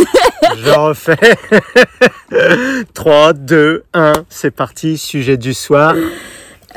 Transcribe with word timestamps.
Je 0.56 0.70
refais. 0.70 1.36
3, 2.94 3.32
2, 3.32 3.84
1, 3.94 4.12
c'est 4.28 4.50
parti, 4.50 4.98
sujet 4.98 5.36
du 5.36 5.54
soir. 5.54 5.94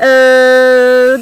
Euh... 0.00 1.18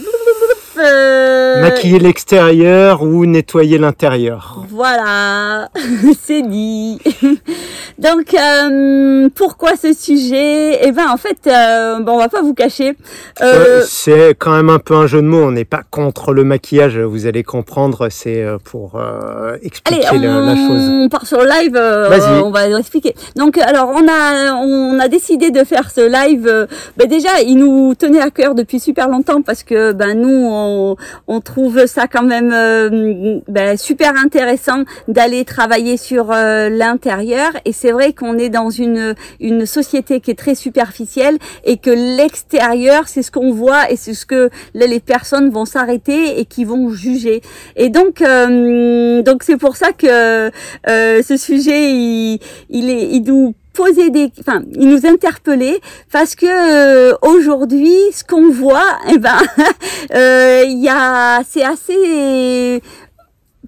euh, 1.62 1.68
Maquiller 1.68 1.98
l'extérieur 1.98 3.02
ou 3.02 3.24
nettoyer 3.26 3.78
l'intérieur 3.78 4.62
Voilà, 4.70 5.68
c'est 6.20 6.42
dit. 6.42 6.98
Donc, 7.98 8.34
euh, 8.34 9.28
pourquoi 9.34 9.76
ce 9.80 9.92
sujet? 9.92 10.78
Eh 10.86 10.92
ben, 10.92 11.06
en 11.10 11.16
fait, 11.16 11.38
euh, 11.46 12.00
bon, 12.00 12.12
on 12.14 12.18
va 12.18 12.28
pas 12.28 12.42
vous 12.42 12.54
cacher. 12.54 12.96
Euh, 13.42 13.82
C'est 13.86 14.34
quand 14.38 14.52
même 14.56 14.70
un 14.70 14.78
peu 14.78 14.94
un 14.94 15.06
jeu 15.06 15.22
de 15.22 15.26
mots, 15.26 15.42
on 15.44 15.52
n'est 15.52 15.64
pas 15.64 15.82
contre 15.90 16.32
le 16.32 16.42
maquillage, 16.42 16.98
vous 16.98 17.26
allez 17.26 17.42
comprendre, 17.44 18.08
c'est 18.10 18.44
pour 18.64 19.00
expliquer 19.62 20.06
Allez, 20.06 20.26
la, 20.26 20.32
on, 20.32 20.46
la 20.46 20.56
chose. 20.56 21.08
part 21.10 21.26
sur 21.26 21.38
le 21.40 21.46
live. 21.48 22.42
on 22.44 22.50
va 22.50 22.68
expliquer. 22.78 23.14
Donc, 23.36 23.58
alors, 23.58 23.90
on 23.94 24.06
a, 24.08 24.54
on 24.56 24.98
a 24.98 25.08
décidé 25.08 25.50
de 25.50 25.62
faire 25.64 25.90
ce 25.90 26.00
live. 26.00 26.66
ben 26.96 27.06
déjà, 27.08 27.40
il 27.46 27.56
nous 27.58 27.94
tenait 27.94 28.20
à 28.20 28.30
cœur 28.30 28.54
depuis 28.54 28.80
super 28.80 29.08
longtemps 29.08 29.42
parce 29.42 29.62
que, 29.62 29.92
ben 29.92 30.14
nous, 30.14 30.48
on, 30.50 30.96
on 31.28 31.40
trouve 31.40 31.61
ça 31.86 32.06
quand 32.06 32.22
même 32.22 32.52
euh, 32.52 33.40
ben, 33.48 33.76
super 33.76 34.12
intéressant 34.16 34.84
d'aller 35.08 35.44
travailler 35.44 35.96
sur 35.96 36.30
euh, 36.30 36.68
l'intérieur. 36.68 37.50
Et 37.64 37.72
c'est 37.72 37.92
vrai 37.92 38.12
qu'on 38.12 38.38
est 38.38 38.48
dans 38.48 38.70
une 38.70 39.14
une 39.40 39.66
société 39.66 40.20
qui 40.20 40.30
est 40.30 40.38
très 40.38 40.54
superficielle 40.54 41.38
et 41.64 41.76
que 41.76 41.90
l'extérieur, 41.90 43.08
c'est 43.08 43.22
ce 43.22 43.30
qu'on 43.30 43.52
voit 43.52 43.90
et 43.90 43.96
c'est 43.96 44.14
ce 44.14 44.26
que 44.26 44.50
les 44.74 45.00
personnes 45.00 45.50
vont 45.50 45.64
s'arrêter 45.64 46.38
et 46.40 46.44
qui 46.44 46.64
vont 46.64 46.90
juger. 46.90 47.42
Et 47.76 47.88
donc, 47.88 48.22
euh, 48.22 49.22
donc 49.22 49.42
c'est 49.42 49.56
pour 49.56 49.76
ça 49.76 49.92
que 49.92 50.50
ce 50.86 51.36
sujet, 51.36 51.90
il, 51.90 52.38
il, 52.70 52.90
est, 52.90 53.08
il 53.12 53.22
nous 53.22 53.54
posait 53.72 54.10
des, 54.10 54.30
enfin, 54.40 54.62
il 54.72 54.88
nous 54.88 55.06
interpellait 55.06 55.80
parce 56.10 56.34
que 56.34 56.46
euh, 56.46 57.14
aujourd'hui, 57.22 57.96
ce 58.12 58.24
qu'on 58.24 58.50
voit, 58.50 58.98
eh 59.12 59.18
ben, 59.18 59.38
euh, 60.14 60.64
il 60.66 60.82
y 60.82 60.88
a, 60.88 61.42
c'est 61.48 61.64
assez 61.64 62.82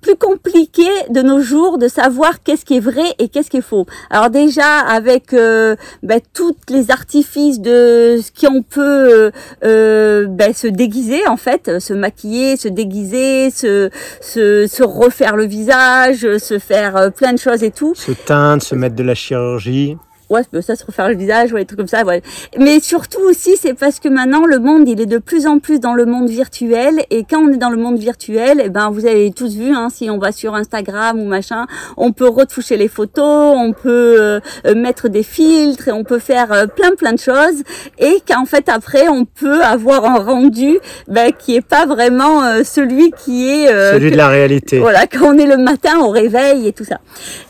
plus 0.05 0.17
compliqué 0.17 0.87
de 1.09 1.23
nos 1.23 1.41
jours 1.41 1.79
de 1.79 1.89
savoir 1.89 2.43
qu'est-ce 2.43 2.67
qui 2.67 2.77
est 2.77 2.87
vrai 2.93 3.15
et 3.19 3.29
qu'est-ce 3.29 3.51
qui 3.51 3.57
est 3.57 3.69
faux. 3.73 3.87
Alors 4.11 4.29
déjà 4.29 4.81
avec 4.81 5.33
euh, 5.33 5.77
ben, 6.03 6.21
toutes 6.35 6.69
les 6.69 6.91
artifices 6.91 7.59
de 7.59 8.21
ce 8.23 8.31
qu'on 8.39 8.63
peut 8.63 8.81
euh, 8.83 9.31
euh, 9.65 10.27
ben, 10.29 10.53
se 10.53 10.67
déguiser 10.67 11.27
en 11.27 11.39
fait, 11.39 11.81
se 11.81 11.95
maquiller, 11.95 12.59
se 12.59 12.69
déguiser, 12.69 13.51
se, 13.51 13.89
se, 14.21 14.67
se 14.67 14.83
refaire 14.83 15.37
le 15.37 15.47
visage, 15.47 16.37
se 16.37 16.59
faire 16.59 16.97
euh, 16.99 17.09
plein 17.09 17.33
de 17.33 17.39
choses 17.39 17.63
et 17.63 17.71
tout. 17.71 17.95
Se 17.95 18.13
teindre, 18.13 18.63
se 18.63 18.75
mettre 18.75 18.97
de 18.97 19.05
la 19.05 19.15
chirurgie. 19.15 19.97
Ouais, 20.35 20.63
ça 20.63 20.75
se 20.77 20.85
refaire 20.85 21.09
le 21.09 21.15
visage, 21.17 21.53
ouais, 21.53 21.61
des 21.61 21.67
trucs 21.67 21.79
comme 21.79 21.87
ça, 21.89 22.03
ouais. 22.05 22.23
Mais 22.59 22.81
surtout 22.81 23.21
aussi, 23.21 23.57
c'est 23.57 23.75
parce 23.75 24.01
que 24.01 24.09
maintenant, 24.09 24.47
le 24.47 24.59
monde, 24.59 24.89
il 24.89 25.01
est 25.01 25.07
de 25.07 25.19
plus 25.19 25.47
en 25.47 25.59
plus 25.61 25.79
dans 25.81 25.95
le 25.95 26.07
monde 26.07 26.29
virtuel. 26.29 27.05
Et 27.11 27.25
quand 27.29 27.39
on 27.41 27.53
est 27.53 27.57
dans 27.57 27.71
le 27.71 27.77
monde 27.77 27.99
virtuel, 27.99 28.61
eh 28.65 28.69
ben, 28.69 28.91
vous 28.91 29.07
avez 29.07 29.31
tous 29.31 29.55
vu, 29.57 29.73
hein, 29.75 29.89
si 29.93 30.11
on 30.11 30.19
va 30.19 30.33
sur 30.33 30.55
Instagram 30.55 31.21
ou 31.21 31.25
machin, 31.27 31.67
on 31.97 32.13
peut 32.13 32.29
retoucher 32.29 32.77
les 32.77 32.89
photos, 32.89 33.55
on 33.57 33.73
peut 33.73 34.17
euh, 34.21 34.41
euh, 34.67 34.75
mettre 34.75 35.09
des 35.09 35.23
filtres 35.23 35.89
et 35.89 35.93
on 35.93 36.05
peut 36.05 36.19
faire 36.19 36.53
euh, 36.53 36.67
plein, 36.67 36.95
plein 36.97 37.13
de 37.13 37.19
choses. 37.21 37.63
Et 37.99 38.19
qu'en 38.29 38.45
fait, 38.45 38.69
après, 38.69 39.09
on 39.09 39.25
peut 39.25 39.63
avoir 39.63 40.05
un 40.05 40.19
rendu, 40.19 40.79
ben, 41.09 41.33
qui 41.39 41.55
est 41.57 41.67
pas 41.67 41.87
vraiment 41.87 42.43
euh, 42.43 42.63
celui 42.65 43.11
qui 43.13 43.49
est, 43.51 43.69
euh, 43.69 43.93
Celui 43.93 44.09
que- 44.09 44.13
de 44.15 44.19
la 44.19 44.29
réalité. 44.29 44.79
voilà, 44.81 45.07
quand 45.07 45.35
on 45.35 45.39
est 45.39 45.47
le 45.47 45.59
matin 45.59 45.99
au 46.01 46.09
réveil 46.09 46.67
et 46.67 46.73
tout 46.73 46.85
ça. 46.85 46.99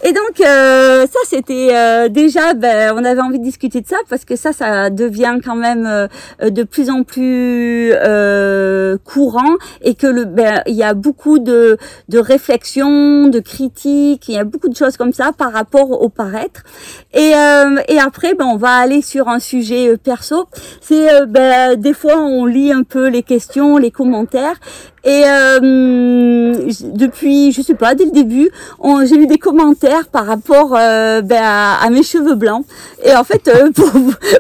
Et 0.03 0.13
donc 0.13 0.41
euh, 0.41 1.07
ça 1.07 1.19
c'était 1.29 1.69
euh, 1.73 2.09
déjà, 2.09 2.55
ben, 2.55 2.74
on 2.95 3.05
avait 3.05 3.21
envie 3.21 3.39
de 3.39 3.45
discuter 3.45 3.81
de 3.81 3.87
ça 3.87 3.97
parce 4.09 4.25
que 4.25 4.37
ça, 4.37 4.53
ça 4.53 4.91
devient 4.91 5.39
quand 5.45 5.57
même 5.57 5.87
euh, 5.87 6.51
de 6.51 6.63
plus 6.63 6.91
en 6.91 7.03
plus 7.03 7.93
euh, 7.93 8.97
courant 9.05 9.55
et 9.83 9.95
que 9.95 10.07
le, 10.07 10.25
ben, 10.25 10.63
il 10.67 10.75
y 10.75 10.83
a 10.83 10.95
beaucoup 10.95 11.39
de 11.39 11.77
de 12.09 12.19
réflexions, 12.19 13.29
de 13.29 13.41
critiques, 13.41 14.29
il 14.29 14.35
y 14.35 14.39
a 14.39 14.45
beaucoup 14.45 14.69
de 14.69 14.77
choses 14.77 14.97
comme 14.97 15.13
ça 15.13 15.33
par 15.37 15.53
rapport 15.53 15.91
au 15.91 16.09
paraître. 16.09 16.63
Et 17.13 17.33
euh, 17.35 17.81
et 17.89 17.99
après, 17.99 18.35
ben, 18.35 18.47
on 18.47 18.57
va 18.57 18.77
aller 18.77 19.03
sur 19.03 19.29
un 19.29 19.39
sujet 19.39 19.89
euh, 19.89 19.97
perso. 19.97 20.49
C'est 20.81 21.13
euh, 21.13 21.27
ben, 21.27 21.77
des 21.77 21.95
fois 21.95 22.19
on 22.19 22.47
lit 22.47 22.73
un 22.73 22.83
peu 22.83 23.09
les 23.09 23.23
questions, 23.23 23.77
les 23.77 23.91
commentaires 23.91 24.59
et 25.05 25.25
euh, 25.27 26.69
depuis, 26.81 27.53
je 27.53 27.61
sais 27.61 27.75
pas, 27.75 27.95
dès 27.95 28.07
le 28.07 28.11
début, 28.11 28.51
j'ai 29.05 29.17
eu 29.17 29.27
des 29.27 29.37
commentaires 29.37 30.09
par 30.09 30.27
rapport 30.27 30.75
euh, 30.75 31.21
ben, 31.21 31.43
à, 31.43 31.85
à 31.85 31.91
mes 31.91 32.03
cheveux 32.03 32.35
blancs. 32.35 32.65
Et 33.05 33.15
en 33.15 33.23
fait, 33.23 33.47
euh, 33.49 33.71
pour, 33.75 33.93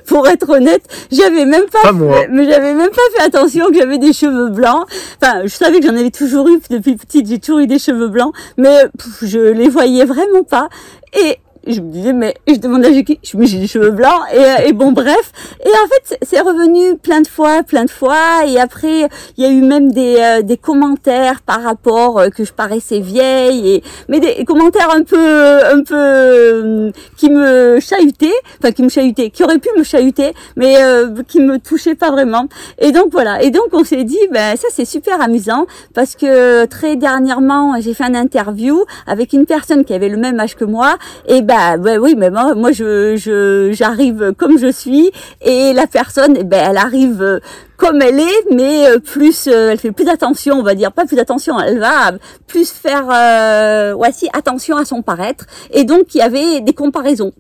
pour 0.07 0.29
être 0.29 0.49
honnête, 0.49 0.83
j'avais 1.13 1.45
même 1.45 1.67
pas, 1.67 1.93
mais 1.93 2.49
j'avais 2.49 2.73
même 2.73 2.91
pas 2.91 3.03
fait 3.15 3.25
attention 3.25 3.67
que 3.67 3.75
j'avais 3.75 3.99
des 3.99 4.15
cheveux 4.15 4.49
blancs. 4.49 4.87
Enfin, 5.21 5.43
je 5.45 5.55
savais 5.55 5.81
que 5.81 5.87
j'en 5.87 5.97
avais 5.97 6.11
toujours 6.11 6.49
eu 6.49 6.59
depuis 6.71 6.97
petite, 6.97 7.29
j'ai 7.29 7.39
toujours 7.39 7.61
eu 7.61 7.67
des 7.67 7.79
cheveux 7.79 8.09
blancs, 8.09 8.35
mais 8.57 8.85
pff, 8.99 9.29
je 9.29 9.39
les 9.39 9.69
voyais 9.69 10.07
vraiment 10.07 10.45
pas. 10.45 10.69
Et 11.13 11.39
je 11.67 11.81
me 11.81 11.91
disais, 11.91 12.13
mais 12.13 12.35
je 12.47 12.55
demandais 12.57 12.89
à 12.89 12.93
Juki, 12.93 13.19
je 13.23 13.37
mais 13.37 13.47
j'ai 13.47 13.59
des 13.59 13.67
cheveux 13.67 13.91
blancs, 13.91 14.21
et, 14.33 14.69
et 14.69 14.73
bon, 14.73 14.93
bref. 14.93 15.33
Et 15.65 15.69
en 15.69 15.89
fait, 15.89 16.19
c'est- 16.23 16.41
revenu 16.45 16.97
plein 16.99 17.23
de 17.23 17.27
fois, 17.27 17.63
plein 17.63 17.85
de 17.87 17.91
fois, 17.91 18.45
et 18.47 18.61
après, 18.61 19.09
il 19.39 19.45
y 19.45 19.47
a 19.47 19.51
eu 19.51 19.63
même 19.63 19.93
des, 19.93 20.17
euh, 20.19 20.43
des 20.43 20.59
commentaires 20.59 21.41
par 21.41 21.63
rapport 21.63 22.19
euh, 22.19 22.29
que 22.29 22.45
je 22.45 22.53
paraissais 22.53 23.01
vieille, 23.01 23.77
et, 23.77 23.83
mais 24.09 24.21
des 24.21 24.45
commentaires 24.45 24.91
un 24.95 25.03
peu, 25.03 25.65
un 25.65 25.83
peu, 25.83 25.95
euh, 25.97 26.91
qui 27.17 27.31
me 27.31 27.81
chahutaient, 27.81 28.35
enfin, 28.61 28.73
qui 28.73 28.83
me 28.83 28.89
chahutaient, 28.91 29.31
qui 29.31 29.43
auraient 29.43 29.59
pu 29.59 29.71
me 29.79 29.83
chahuter, 29.85 30.35
mais 30.57 30.83
euh, 30.83 31.15
qui 31.27 31.41
me 31.41 31.59
touchaient 31.59 31.95
pas 31.95 32.11
vraiment. 32.11 32.47
Et 32.79 32.93
donc, 32.93 33.07
voilà. 33.11 33.43
Et 33.43 33.51
donc, 33.51 33.69
on 33.73 33.85
s'est 33.85 34.05
dit, 34.05 34.19
ben, 34.31 34.57
ça, 34.57 34.69
c'est 34.71 34.85
super 34.85 35.23
amusant, 35.23 35.67
parce 35.95 36.15
que 36.15 36.67
très 36.67 36.97
dernièrement, 36.97 37.81
j'ai 37.81 37.95
fait 37.95 38.05
une 38.05 38.17
interview 38.17 38.85
avec 39.07 39.33
une 39.33 39.47
personne 39.47 39.85
qui 39.87 39.95
avait 39.95 40.11
le 40.11 40.19
même 40.19 40.39
âge 40.41 40.57
que 40.57 40.65
moi, 40.67 40.97
et 41.27 41.41
ben, 41.41 41.54
ben 41.79 41.99
oui, 41.99 42.15
mais 42.17 42.31
moi, 42.31 42.55
moi 42.55 42.73
je, 42.73 43.17
je, 43.17 43.71
j'arrive 43.73 44.33
comme 44.37 44.59
je 44.59 44.71
suis, 44.71 45.11
et 45.43 45.73
la 45.73 45.87
personne, 45.87 46.35
eh 46.39 46.45
ben, 46.45 46.71
elle 46.71 46.77
arrive 46.77 47.23
euh, 47.23 47.41
comme 47.77 48.01
elle 48.03 48.21
est, 48.21 48.45
mais 48.53 48.87
euh, 48.89 48.99
plus, 48.99 49.47
euh, 49.47 49.71
elle 49.73 49.79
fait 49.79 49.93
plus 49.93 50.09
attention, 50.09 50.57
on 50.59 50.63
va 50.63 50.75
dire, 50.75 50.93
pas 50.93 51.05
plus 51.07 51.19
attention, 51.19 51.59
elle 51.61 51.79
va 51.79 52.13
plus 52.47 52.71
faire, 52.71 53.09
euh, 53.13 53.93
ouais, 53.95 54.13
si, 54.13 54.29
attention 54.33 54.77
à 54.77 54.85
son 54.85 55.03
paraître, 55.03 55.47
et 55.73 55.85
donc 55.85 56.15
il 56.15 56.19
y 56.19 56.23
avait 56.23 56.61
des 56.61 56.73
comparaisons. 56.73 57.33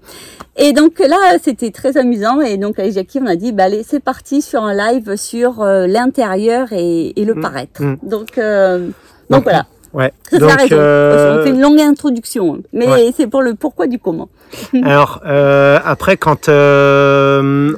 Et 0.56 0.72
donc 0.72 1.00
là, 1.00 1.16
c'était 1.42 1.70
très 1.70 1.96
amusant, 1.96 2.40
et 2.40 2.56
donc 2.56 2.78
avec 2.78 2.92
Jackie, 2.92 3.18
on 3.20 3.26
a 3.26 3.36
dit, 3.36 3.52
bah 3.52 3.64
allez, 3.64 3.84
c'est 3.88 4.00
parti 4.00 4.40
sur 4.42 4.62
un 4.62 4.74
live 4.74 5.16
sur 5.16 5.62
euh, 5.62 5.86
l'intérieur 5.86 6.68
et, 6.72 7.12
et 7.20 7.24
le 7.24 7.34
Mm, 7.34 7.40
paraître. 7.40 7.82
mm. 7.82 7.98
Donc, 8.02 8.38
euh, 8.38 8.78
donc, 8.78 8.92
Donc, 9.30 9.42
voilà. 9.44 9.66
Ouais. 9.94 10.12
Ça, 10.30 10.38
c'est 10.38 10.40
la 10.40 10.54
raison. 10.56 10.68
euh, 10.76 11.38
On 11.40 11.44
fait 11.44 11.50
une 11.50 11.60
longue 11.60 11.80
introduction, 11.80 12.58
mais 12.72 12.86
Ouais. 12.88 13.12
c'est 13.16 13.26
pour 13.28 13.42
le 13.42 13.54
pourquoi 13.54 13.86
du 13.86 13.98
comment. 13.98 14.28
Alors 14.84 15.20
euh, 15.24 15.78
après, 15.84 16.16
quand 16.16 16.48
euh, 16.48 17.72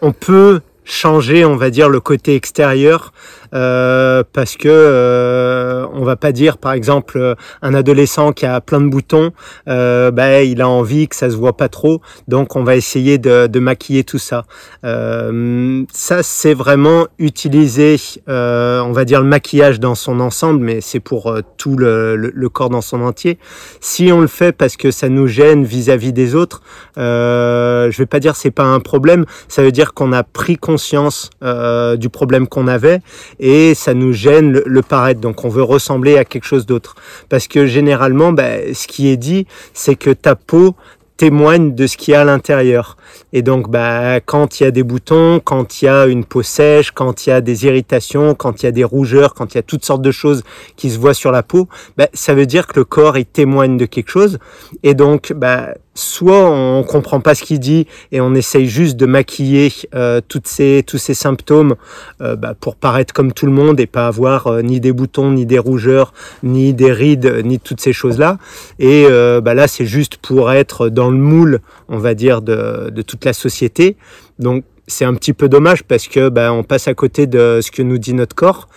on 0.00 0.12
peut 0.12 0.60
changer, 0.84 1.44
on 1.44 1.56
va 1.56 1.70
dire 1.70 1.88
le 1.88 2.00
côté 2.00 2.34
extérieur, 2.36 3.12
euh, 3.54 4.22
parce 4.32 4.56
que 4.56 4.68
euh, 4.68 5.86
on 5.92 6.04
va 6.04 6.16
pas 6.16 6.32
dire, 6.32 6.58
par 6.58 6.72
exemple, 6.72 7.18
euh, 7.18 7.34
un 7.62 7.74
adolescent 7.74 8.32
qui 8.32 8.46
a 8.46 8.60
plein 8.60 8.80
de 8.80 8.88
boutons, 8.88 9.32
euh, 9.68 10.10
bah, 10.10 10.42
il 10.42 10.60
a 10.60 10.68
envie 10.68 11.08
que 11.08 11.16
ça 11.16 11.30
se 11.30 11.36
voit 11.36 11.56
pas 11.56 11.68
trop, 11.68 12.00
donc 12.26 12.56
on 12.56 12.64
va 12.64 12.76
essayer 12.76 13.18
de, 13.18 13.46
de 13.46 13.58
maquiller 13.60 14.04
tout 14.04 14.18
ça. 14.18 14.44
Euh, 14.84 15.84
ça, 15.92 16.22
c'est 16.22 16.54
vraiment 16.54 17.06
utiliser, 17.18 17.96
on 18.26 18.92
va 18.92 19.04
dire 19.04 19.20
le 19.20 19.26
maquillage 19.28 19.80
dans 19.80 19.94
son 19.94 20.20
ensemble, 20.20 20.60
mais 20.64 20.80
c'est 20.80 21.00
pour 21.00 21.34
tout 21.56 21.76
le, 21.76 22.16
le- 22.16 22.48
corps 22.48 22.70
dans 22.70 22.80
son 22.80 23.02
entier. 23.02 23.38
Si 23.80 24.10
on 24.10 24.20
le 24.22 24.26
fait 24.26 24.52
parce 24.52 24.76
que 24.76 24.90
ça 24.90 25.08
nous 25.08 25.26
gêne 25.26 25.64
vis-à-vis 25.64 26.12
des 26.12 26.34
autres, 26.34 26.62
je 26.96 27.96
vais 27.96 28.06
pas 28.06 28.20
dire 28.20 28.36
c'est 28.36 28.50
pas 28.50 28.64
un 28.64 28.80
problème, 28.80 29.26
ça 29.48 29.62
veut 29.62 29.72
dire 29.72 29.92
qu'on 29.94 30.12
a 30.12 30.22
pris 30.22 30.56
conscience 30.56 31.30
du 31.42 32.08
problème 32.08 32.46
qu'on 32.48 32.68
avait 32.68 33.00
et 33.40 33.74
ça 33.74 33.94
nous 33.94 34.12
gêne 34.12 34.52
le, 34.52 34.62
le 34.66 34.82
paraître. 34.82 35.20
Donc 35.20 35.44
on 35.44 35.48
veut 35.48 35.62
ressembler 35.62 36.16
à 36.18 36.24
quelque 36.24 36.44
chose 36.44 36.66
d'autre. 36.66 36.96
Parce 37.28 37.48
que 37.48 37.66
généralement, 37.66 38.32
bah, 38.32 38.72
ce 38.72 38.86
qui 38.86 39.08
est 39.08 39.16
dit, 39.16 39.46
c'est 39.74 39.96
que 39.96 40.10
ta 40.10 40.34
peau 40.34 40.74
témoigne 41.18 41.74
de 41.74 41.86
ce 41.86 41.96
qu'il 41.98 42.12
y 42.12 42.14
a 42.14 42.22
à 42.22 42.24
l'intérieur. 42.24 42.96
Et 43.34 43.42
donc, 43.42 43.68
bah, 43.68 44.20
quand 44.20 44.60
il 44.60 44.62
y 44.62 44.66
a 44.66 44.70
des 44.70 44.84
boutons, 44.84 45.40
quand 45.40 45.82
il 45.82 45.86
y 45.86 45.88
a 45.88 46.06
une 46.06 46.24
peau 46.24 46.42
sèche, 46.42 46.92
quand 46.92 47.26
il 47.26 47.30
y 47.30 47.32
a 47.32 47.40
des 47.42 47.66
irritations, 47.66 48.34
quand 48.34 48.62
il 48.62 48.66
y 48.66 48.68
a 48.68 48.72
des 48.72 48.84
rougeurs, 48.84 49.34
quand 49.34 49.52
il 49.52 49.56
y 49.56 49.58
a 49.58 49.62
toutes 49.62 49.84
sortes 49.84 50.00
de 50.00 50.12
choses 50.12 50.44
qui 50.76 50.90
se 50.90 50.98
voient 50.98 51.14
sur 51.14 51.32
la 51.32 51.42
peau, 51.42 51.68
bah, 51.98 52.06
ça 52.14 52.34
veut 52.34 52.46
dire 52.46 52.68
que 52.68 52.78
le 52.78 52.84
corps, 52.84 53.18
il 53.18 53.26
témoigne 53.26 53.76
de 53.76 53.84
quelque 53.84 54.10
chose. 54.10 54.38
Et 54.84 54.94
donc, 54.94 55.32
bah, 55.34 55.74
soit 55.98 56.48
on 56.48 56.84
comprend 56.84 57.18
pas 57.20 57.34
ce 57.34 57.42
qu'il 57.42 57.58
dit 57.58 57.86
et 58.12 58.20
on 58.20 58.34
essaye 58.34 58.68
juste 58.68 58.96
de 58.96 59.04
maquiller 59.04 59.72
euh, 59.96 60.20
ces, 60.44 60.84
tous 60.86 60.98
ces 60.98 61.14
symptômes 61.14 61.74
euh, 62.20 62.36
bah, 62.36 62.54
pour 62.58 62.76
paraître 62.76 63.12
comme 63.12 63.32
tout 63.32 63.46
le 63.46 63.52
monde 63.52 63.80
et 63.80 63.86
pas 63.86 64.06
avoir 64.06 64.46
euh, 64.46 64.62
ni 64.62 64.78
des 64.78 64.92
boutons, 64.92 65.32
ni 65.32 65.44
des 65.44 65.58
rougeurs, 65.58 66.12
ni 66.44 66.72
des 66.72 66.92
rides, 66.92 67.42
ni 67.44 67.58
toutes 67.58 67.80
ces 67.80 67.92
choses-là. 67.92 68.38
Et 68.78 69.06
bah, 69.42 69.54
là, 69.54 69.66
c'est 69.66 69.86
juste 69.86 70.18
pour 70.18 70.52
être 70.52 70.88
dans 70.88 71.10
le 71.10 71.16
moule, 71.16 71.60
on 71.88 71.98
va 71.98 72.14
dire, 72.14 72.42
de, 72.42 72.90
de 72.90 73.02
toute 73.02 73.24
la 73.24 73.32
société. 73.32 73.96
Donc 74.38 74.64
c'est 74.86 75.04
un 75.04 75.14
petit 75.14 75.32
peu 75.32 75.48
dommage 75.48 75.82
parce 75.82 76.06
que 76.06 76.28
bah, 76.28 76.52
on 76.52 76.62
passe 76.62 76.88
à 76.88 76.94
côté 76.94 77.26
de 77.26 77.60
ce 77.62 77.70
que 77.70 77.82
nous 77.82 77.98
dit 77.98 78.14
notre 78.14 78.36
corps. 78.36 78.68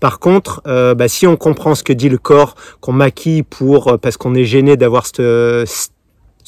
Par 0.00 0.18
contre, 0.18 0.62
si 1.08 1.26
on 1.26 1.36
comprend 1.36 1.74
ce 1.74 1.82
que 1.82 1.92
dit 1.92 2.08
le 2.08 2.18
corps, 2.18 2.54
qu'on 2.80 2.92
maquille 2.92 3.42
pour 3.42 3.98
parce 4.00 4.16
qu'on 4.16 4.34
est 4.34 4.44
gêné 4.44 4.76
d'avoir 4.76 5.06
ce, 5.06 5.64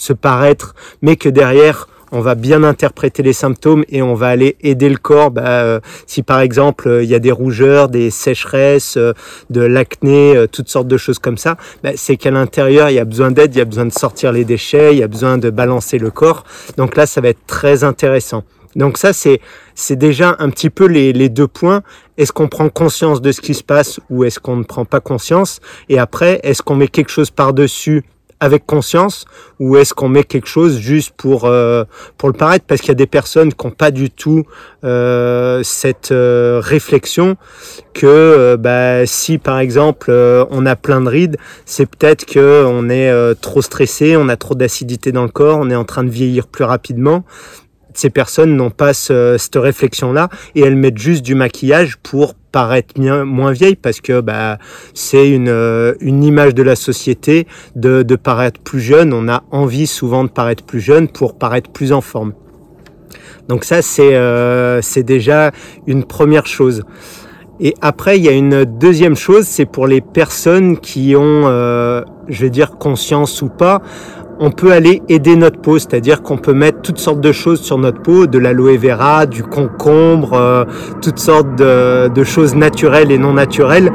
ce 0.00 0.12
paraître, 0.12 0.74
mais 1.02 1.16
que 1.16 1.28
derrière 1.28 1.88
on 2.12 2.20
va 2.20 2.34
bien 2.34 2.64
interpréter 2.64 3.22
les 3.22 3.32
symptômes 3.32 3.84
et 3.88 4.02
on 4.02 4.14
va 4.14 4.28
aller 4.28 4.56
aider 4.62 4.88
le 4.88 4.96
corps. 4.96 5.30
Bah, 5.30 5.62
euh, 5.62 5.78
si 6.06 6.24
par 6.24 6.40
exemple 6.40 7.00
il 7.02 7.08
y 7.08 7.14
a 7.14 7.20
des 7.20 7.30
rougeurs, 7.30 7.88
des 7.88 8.10
sécheresses, 8.10 8.98
de 9.50 9.60
l'acné, 9.60 10.46
toutes 10.50 10.68
sortes 10.68 10.88
de 10.88 10.96
choses 10.96 11.20
comme 11.20 11.38
ça, 11.38 11.56
bah, 11.84 11.90
c'est 11.94 12.16
qu'à 12.16 12.32
l'intérieur 12.32 12.90
il 12.90 12.94
y 12.94 12.98
a 12.98 13.04
besoin 13.04 13.30
d'aide, 13.30 13.54
il 13.54 13.58
y 13.58 13.60
a 13.60 13.64
besoin 13.64 13.86
de 13.86 13.92
sortir 13.92 14.32
les 14.32 14.44
déchets, 14.44 14.92
il 14.92 14.98
y 14.98 15.02
a 15.04 15.08
besoin 15.08 15.38
de 15.38 15.50
balancer 15.50 15.98
le 15.98 16.10
corps. 16.10 16.44
Donc 16.76 16.96
là, 16.96 17.06
ça 17.06 17.20
va 17.20 17.28
être 17.28 17.46
très 17.46 17.84
intéressant. 17.84 18.42
Donc 18.76 18.98
ça, 18.98 19.12
c'est 19.12 19.40
c'est 19.74 19.96
déjà 19.96 20.36
un 20.38 20.50
petit 20.50 20.70
peu 20.70 20.86
les, 20.86 21.12
les 21.12 21.28
deux 21.28 21.48
points. 21.48 21.82
Est-ce 22.18 22.32
qu'on 22.32 22.48
prend 22.48 22.68
conscience 22.68 23.20
de 23.20 23.32
ce 23.32 23.40
qui 23.40 23.54
se 23.54 23.64
passe 23.64 24.00
ou 24.10 24.24
est-ce 24.24 24.38
qu'on 24.38 24.56
ne 24.56 24.64
prend 24.64 24.84
pas 24.84 25.00
conscience? 25.00 25.60
Et 25.88 25.98
après, 25.98 26.40
est-ce 26.42 26.62
qu'on 26.62 26.76
met 26.76 26.88
quelque 26.88 27.10
chose 27.10 27.30
par-dessus 27.30 28.04
avec 28.40 28.66
conscience 28.66 29.26
ou 29.58 29.76
est-ce 29.76 29.94
qu'on 29.94 30.08
met 30.08 30.24
quelque 30.24 30.48
chose 30.48 30.78
juste 30.78 31.12
pour 31.16 31.44
euh, 31.44 31.84
pour 32.16 32.28
le 32.28 32.34
paraître? 32.34 32.64
Parce 32.66 32.80
qu'il 32.80 32.88
y 32.88 32.92
a 32.92 32.94
des 32.94 33.06
personnes 33.06 33.52
qui 33.52 33.66
n'ont 33.66 33.72
pas 33.72 33.90
du 33.90 34.10
tout 34.10 34.44
euh, 34.82 35.62
cette 35.62 36.10
euh, 36.10 36.60
réflexion 36.62 37.36
que 37.92 38.06
euh, 38.06 38.56
bah, 38.56 39.04
si 39.04 39.38
par 39.38 39.58
exemple 39.58 40.10
on 40.50 40.64
a 40.64 40.76
plein 40.76 41.02
de 41.02 41.08
rides 41.08 41.36
c'est 41.66 41.86
peut-être 41.86 42.24
que 42.24 42.64
on 42.66 42.88
est 42.88 43.12
trop 43.40 43.60
stressé 43.60 44.16
on 44.16 44.28
a 44.28 44.36
trop 44.36 44.54
d'acidité 44.54 45.12
dans 45.12 45.24
le 45.24 45.28
corps 45.28 45.58
on 45.60 45.70
est 45.70 45.76
en 45.76 45.84
train 45.84 46.04
de 46.04 46.10
vieillir 46.10 46.46
plus 46.46 46.64
rapidement 46.64 47.24
ces 47.94 48.10
personnes 48.10 48.56
n'ont 48.56 48.70
pas 48.70 48.92
cette 48.92 49.56
réflexion-là 49.56 50.28
et 50.54 50.60
elles 50.60 50.76
mettent 50.76 50.98
juste 50.98 51.24
du 51.24 51.34
maquillage 51.34 51.96
pour 51.98 52.34
paraître 52.34 53.00
moins 53.24 53.52
vieille 53.52 53.76
parce 53.76 54.00
que 54.00 54.20
bah, 54.20 54.58
c'est 54.94 55.30
une, 55.30 55.48
euh, 55.48 55.94
une 56.00 56.24
image 56.24 56.54
de 56.54 56.62
la 56.62 56.76
société 56.76 57.46
de, 57.76 58.02
de 58.02 58.16
paraître 58.16 58.60
plus 58.60 58.80
jeune. 58.80 59.12
On 59.12 59.28
a 59.28 59.44
envie 59.50 59.86
souvent 59.86 60.24
de 60.24 60.30
paraître 60.30 60.64
plus 60.64 60.80
jeune 60.80 61.08
pour 61.08 61.38
paraître 61.38 61.70
plus 61.70 61.92
en 61.92 62.00
forme. 62.00 62.32
Donc 63.48 63.64
ça, 63.64 63.82
c'est 63.82 64.14
euh, 64.14 64.80
déjà 64.96 65.50
une 65.86 66.04
première 66.04 66.46
chose. 66.46 66.84
Et 67.58 67.74
après, 67.82 68.16
il 68.16 68.24
y 68.24 68.28
a 68.28 68.32
une 68.32 68.64
deuxième 68.64 69.16
chose, 69.16 69.44
c'est 69.44 69.66
pour 69.66 69.86
les 69.86 70.00
personnes 70.00 70.78
qui 70.78 71.14
ont, 71.14 71.42
euh, 71.46 72.02
je 72.28 72.42
vais 72.42 72.50
dire, 72.50 72.78
conscience 72.78 73.42
ou 73.42 73.48
pas 73.48 73.82
on 74.42 74.50
peut 74.50 74.72
aller 74.72 75.02
aider 75.10 75.36
notre 75.36 75.60
peau, 75.60 75.78
c'est-à-dire 75.78 76.22
qu'on 76.22 76.38
peut 76.38 76.54
mettre 76.54 76.80
toutes 76.80 76.98
sortes 76.98 77.20
de 77.20 77.30
choses 77.30 77.60
sur 77.60 77.76
notre 77.76 78.00
peau, 78.00 78.26
de 78.26 78.38
l'aloe 78.38 78.78
vera, 78.78 79.26
du 79.26 79.42
concombre, 79.42 80.32
euh, 80.32 80.64
toutes 81.02 81.18
sortes 81.18 81.56
de, 81.56 82.24
choses 82.24 82.54
naturelles 82.54 83.12
et 83.12 83.18
non 83.18 83.34
naturelles 83.34 83.92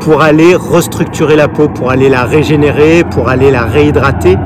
pour 0.00 0.20
aller 0.20 0.54
restructurer 0.54 1.34
la 1.34 1.48
peau, 1.48 1.68
pour 1.68 1.90
aller 1.90 2.10
la 2.10 2.24
régénérer, 2.24 3.04
pour 3.04 3.30
aller 3.30 3.50
la 3.50 3.64
réhydrater. 3.64 4.36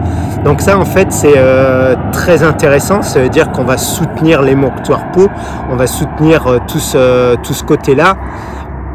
Donc 0.44 0.60
ça 0.60 0.78
en 0.78 0.84
fait 0.84 1.10
c'est 1.10 1.34
euh, 1.36 1.96
très 2.12 2.44
intéressant, 2.44 3.02
ça 3.02 3.20
veut 3.20 3.28
dire 3.28 3.50
qu'on 3.50 3.64
va 3.64 3.76
soutenir 3.76 4.42
l'émonctoire 4.42 5.10
peau, 5.10 5.28
on 5.70 5.76
va 5.76 5.88
soutenir 5.88 6.46
euh, 6.46 6.58
tout 6.68 6.78
ce, 6.78 7.34
tout 7.36 7.54
ce 7.54 7.64
côté-là. 7.64 8.16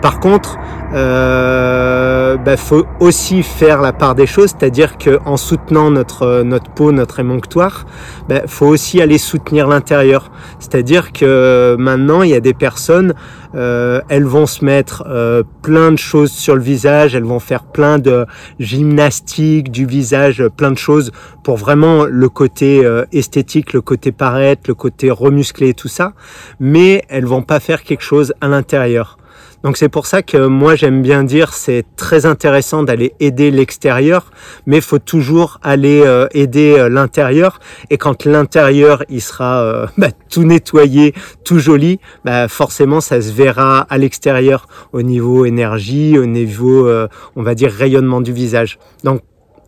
Par 0.01 0.19
contre, 0.19 0.57
euh, 0.93 2.37
bah, 2.37 2.57
faut 2.57 2.85
aussi 2.99 3.43
faire 3.43 3.81
la 3.81 3.93
part 3.93 4.15
des 4.15 4.27
choses, 4.27 4.51
c'est-à-dire 4.57 4.97
qu'en 4.97 5.37
soutenant 5.37 5.91
notre 5.91 6.43
notre 6.43 6.69
peau, 6.71 6.91
notre 6.91 7.19
émonctoire, 7.19 7.85
bah, 8.29 8.41
faut 8.47 8.67
aussi 8.67 9.01
aller 9.01 9.17
soutenir 9.17 9.67
l'intérieur. 9.67 10.31
C'est-à-dire 10.59 11.11
que 11.11 11.75
maintenant 11.79 12.21
il 12.21 12.29
y 12.29 12.35
a 12.35 12.39
des 12.39 12.53
personnes, 12.53 13.13
euh, 13.55 14.01
elles 14.09 14.25
vont 14.25 14.45
se 14.45 14.65
mettre 14.65 15.03
euh, 15.07 15.43
plein 15.61 15.91
de 15.91 15.97
choses 15.97 16.31
sur 16.31 16.55
le 16.55 16.61
visage, 16.61 17.15
elles 17.15 17.23
vont 17.23 17.39
faire 17.39 17.63
plein 17.63 17.99
de 17.99 18.25
gymnastique 18.59 19.71
du 19.71 19.85
visage, 19.85 20.43
plein 20.57 20.71
de 20.71 20.77
choses 20.77 21.11
pour 21.43 21.55
vraiment 21.55 22.05
le 22.05 22.29
côté 22.29 22.85
euh, 22.85 23.05
esthétique, 23.13 23.73
le 23.73 23.81
côté 23.81 24.11
paraître, 24.11 24.63
le 24.67 24.75
côté 24.75 25.09
remusclé, 25.09 25.73
tout 25.73 25.87
ça, 25.87 26.13
mais 26.59 27.03
elles 27.07 27.25
vont 27.25 27.43
pas 27.43 27.59
faire 27.59 27.83
quelque 27.83 28.03
chose 28.03 28.33
à 28.41 28.47
l'intérieur. 28.47 29.17
Donc 29.63 29.77
c'est 29.77 29.89
pour 29.89 30.05
ça 30.05 30.21
que 30.21 30.45
moi 30.47 30.75
j'aime 30.75 31.01
bien 31.01 31.23
dire 31.23 31.53
c'est 31.53 31.83
très 31.95 32.25
intéressant 32.25 32.83
d'aller 32.83 33.13
aider 33.19 33.51
l'extérieur, 33.51 34.31
mais 34.65 34.81
faut 34.81 34.99
toujours 34.99 35.59
aller 35.63 36.01
euh, 36.05 36.27
aider 36.33 36.75
euh, 36.77 36.89
l'intérieur. 36.89 37.59
Et 37.89 37.97
quand 37.97 38.25
l'intérieur 38.25 39.03
il 39.09 39.21
sera 39.21 39.63
euh, 39.63 39.87
bah, 39.97 40.09
tout 40.29 40.43
nettoyé, 40.43 41.13
tout 41.43 41.59
joli, 41.59 41.99
bah, 42.23 42.47
forcément 42.47 43.01
ça 43.01 43.21
se 43.21 43.31
verra 43.31 43.79
à 43.89 43.97
l'extérieur 43.97 44.67
au 44.93 45.01
niveau 45.01 45.45
énergie, 45.45 46.17
au 46.17 46.25
niveau 46.25 46.89
on 47.35 47.43
va 47.43 47.55
dire 47.55 47.71
rayonnement 47.71 48.21
du 48.21 48.31
visage. 48.31 48.77
Donc 49.03 49.21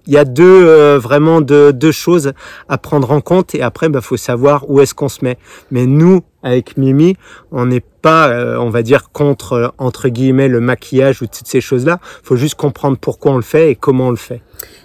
il 0.07 0.13
y 0.13 0.17
a 0.17 0.25
deux 0.25 0.95
vraiment 0.97 1.41
deux, 1.41 1.71
deux, 1.73 1.91
choses 1.91 2.33
à 2.69 2.77
prendre 2.77 3.11
en 3.11 3.21
compte 3.21 3.53
et 3.53 3.61
après 3.61 3.89
bah, 3.89 4.01
faut 4.01 4.17
savoir 4.17 4.69
où 4.69 4.79
est-ce 4.81 4.95
qu'on 4.95 5.09
se 5.09 5.23
met. 5.23 5.37
Mais 5.69 5.85
nous 5.85 6.23
avec 6.47 6.77
Mimi, 6.77 7.17
on 7.51 7.65
n'est 7.65 7.81
pas, 7.81 8.29
euh, 8.29 8.57
on 8.57 8.69
va 8.69 8.81
dire, 8.81 9.11
contre, 9.11 9.53
euh, 9.53 9.67
entre 9.77 10.09
guillemets, 10.09 10.47
le 10.47 10.59
maquillage 10.59 11.21
ou 11.21 11.27
toutes 11.27 11.47
ces 11.47 11.61
choses-là. 11.61 11.99
Faut 12.23 12.35
juste 12.35 12.55
comprendre 12.55 12.97
pourquoi 12.97 13.33
on 13.33 13.37
le 13.37 13.41
fait 13.41 13.71
et 13.71 13.75
comment 13.75 14.07
on 14.07 14.11
le 14.11 14.15
fait. 14.15 14.41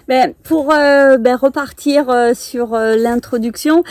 Ben, 0.07 0.33
pour 0.43 0.73
euh, 0.73 1.17
ben, 1.17 1.35
repartir 1.35 2.13
sur 2.33 2.77
l'introduction, 2.77 3.83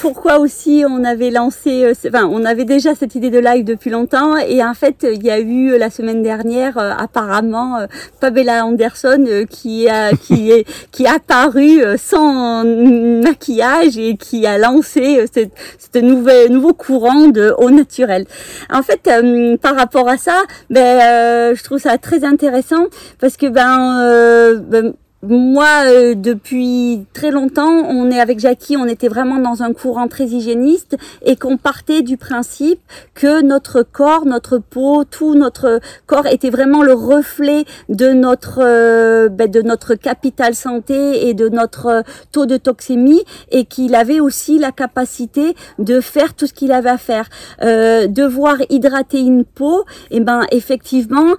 pourquoi 0.00 0.38
aussi 0.38 0.84
on 0.88 1.04
avait 1.04 1.30
lancé, 1.30 1.92
enfin 2.06 2.26
on 2.30 2.44
avait 2.44 2.64
déjà 2.64 2.94
cette 2.94 3.14
idée 3.14 3.30
de 3.30 3.38
live 3.38 3.64
depuis 3.64 3.90
longtemps 3.90 4.36
et 4.36 4.62
en 4.62 4.74
fait 4.74 5.04
il 5.10 5.22
y 5.24 5.30
a 5.30 5.40
eu 5.40 5.76
la 5.76 5.90
semaine 5.90 6.22
dernière 6.22 6.78
apparemment 6.78 7.86
Pamela 8.20 8.64
Anderson 8.64 9.44
qui 9.50 9.88
a 9.88 10.12
qui 10.12 10.50
est 10.52 10.64
qui 10.92 11.04
est 11.04 11.08
apparu 11.08 11.82
sans 11.96 12.64
maquillage 12.64 13.98
et 13.98 14.16
qui 14.16 14.46
a 14.46 14.58
lancé 14.58 15.24
cette, 15.32 15.52
cette 15.78 16.02
nouvelle 16.02 16.52
nouveau 16.52 16.72
courant 16.72 17.28
de 17.28 17.54
au 17.58 17.70
naturel. 17.70 18.26
En 18.70 18.82
fait, 18.82 19.06
euh, 19.08 19.56
par 19.56 19.76
rapport 19.76 20.08
à 20.08 20.16
ça, 20.16 20.42
ben, 20.70 21.00
euh, 21.00 21.54
je 21.54 21.62
trouve 21.62 21.78
ça 21.78 21.98
très 21.98 22.24
intéressant 22.24 22.86
parce 23.20 23.36
que 23.36 23.46
ben, 23.46 24.00
euh, 24.02 24.56
ben 24.56 24.94
moi, 25.22 25.82
euh, 25.86 26.14
depuis 26.14 27.04
très 27.12 27.32
longtemps, 27.32 27.72
on 27.72 28.08
est 28.08 28.20
avec 28.20 28.38
Jackie, 28.38 28.76
on 28.76 28.86
était 28.86 29.08
vraiment 29.08 29.38
dans 29.38 29.64
un 29.64 29.72
courant 29.72 30.06
très 30.06 30.26
hygiéniste 30.26 30.96
et 31.24 31.34
qu'on 31.34 31.56
partait 31.56 32.02
du 32.02 32.16
principe 32.16 32.78
que 33.14 33.42
notre 33.42 33.82
corps, 33.82 34.26
notre 34.26 34.58
peau, 34.58 35.02
tout 35.02 35.34
notre 35.34 35.80
corps 36.06 36.28
était 36.28 36.50
vraiment 36.50 36.84
le 36.84 36.92
reflet 36.92 37.64
de 37.88 38.12
notre 38.12 38.60
euh, 38.62 39.28
ben, 39.28 39.50
de 39.50 39.60
notre 39.60 39.96
capital 39.96 40.54
santé 40.54 41.28
et 41.28 41.34
de 41.34 41.48
notre 41.48 41.86
euh, 41.86 42.02
taux 42.30 42.46
de 42.46 42.56
toxémie 42.56 43.24
et 43.50 43.64
qu'il 43.64 43.96
avait 43.96 44.20
aussi 44.20 44.56
la 44.60 44.70
capacité 44.70 45.56
de 45.80 46.00
faire 46.00 46.34
tout 46.34 46.46
ce 46.46 46.52
qu'il 46.52 46.70
avait 46.70 46.90
à 46.90 46.98
faire. 46.98 47.28
devoir 47.60 48.56
hydrater 48.70 49.18
une 49.18 49.44
peau, 49.44 49.84
et 50.10 50.18
eh 50.18 50.20
ben 50.20 50.42
effectivement, 50.52 51.34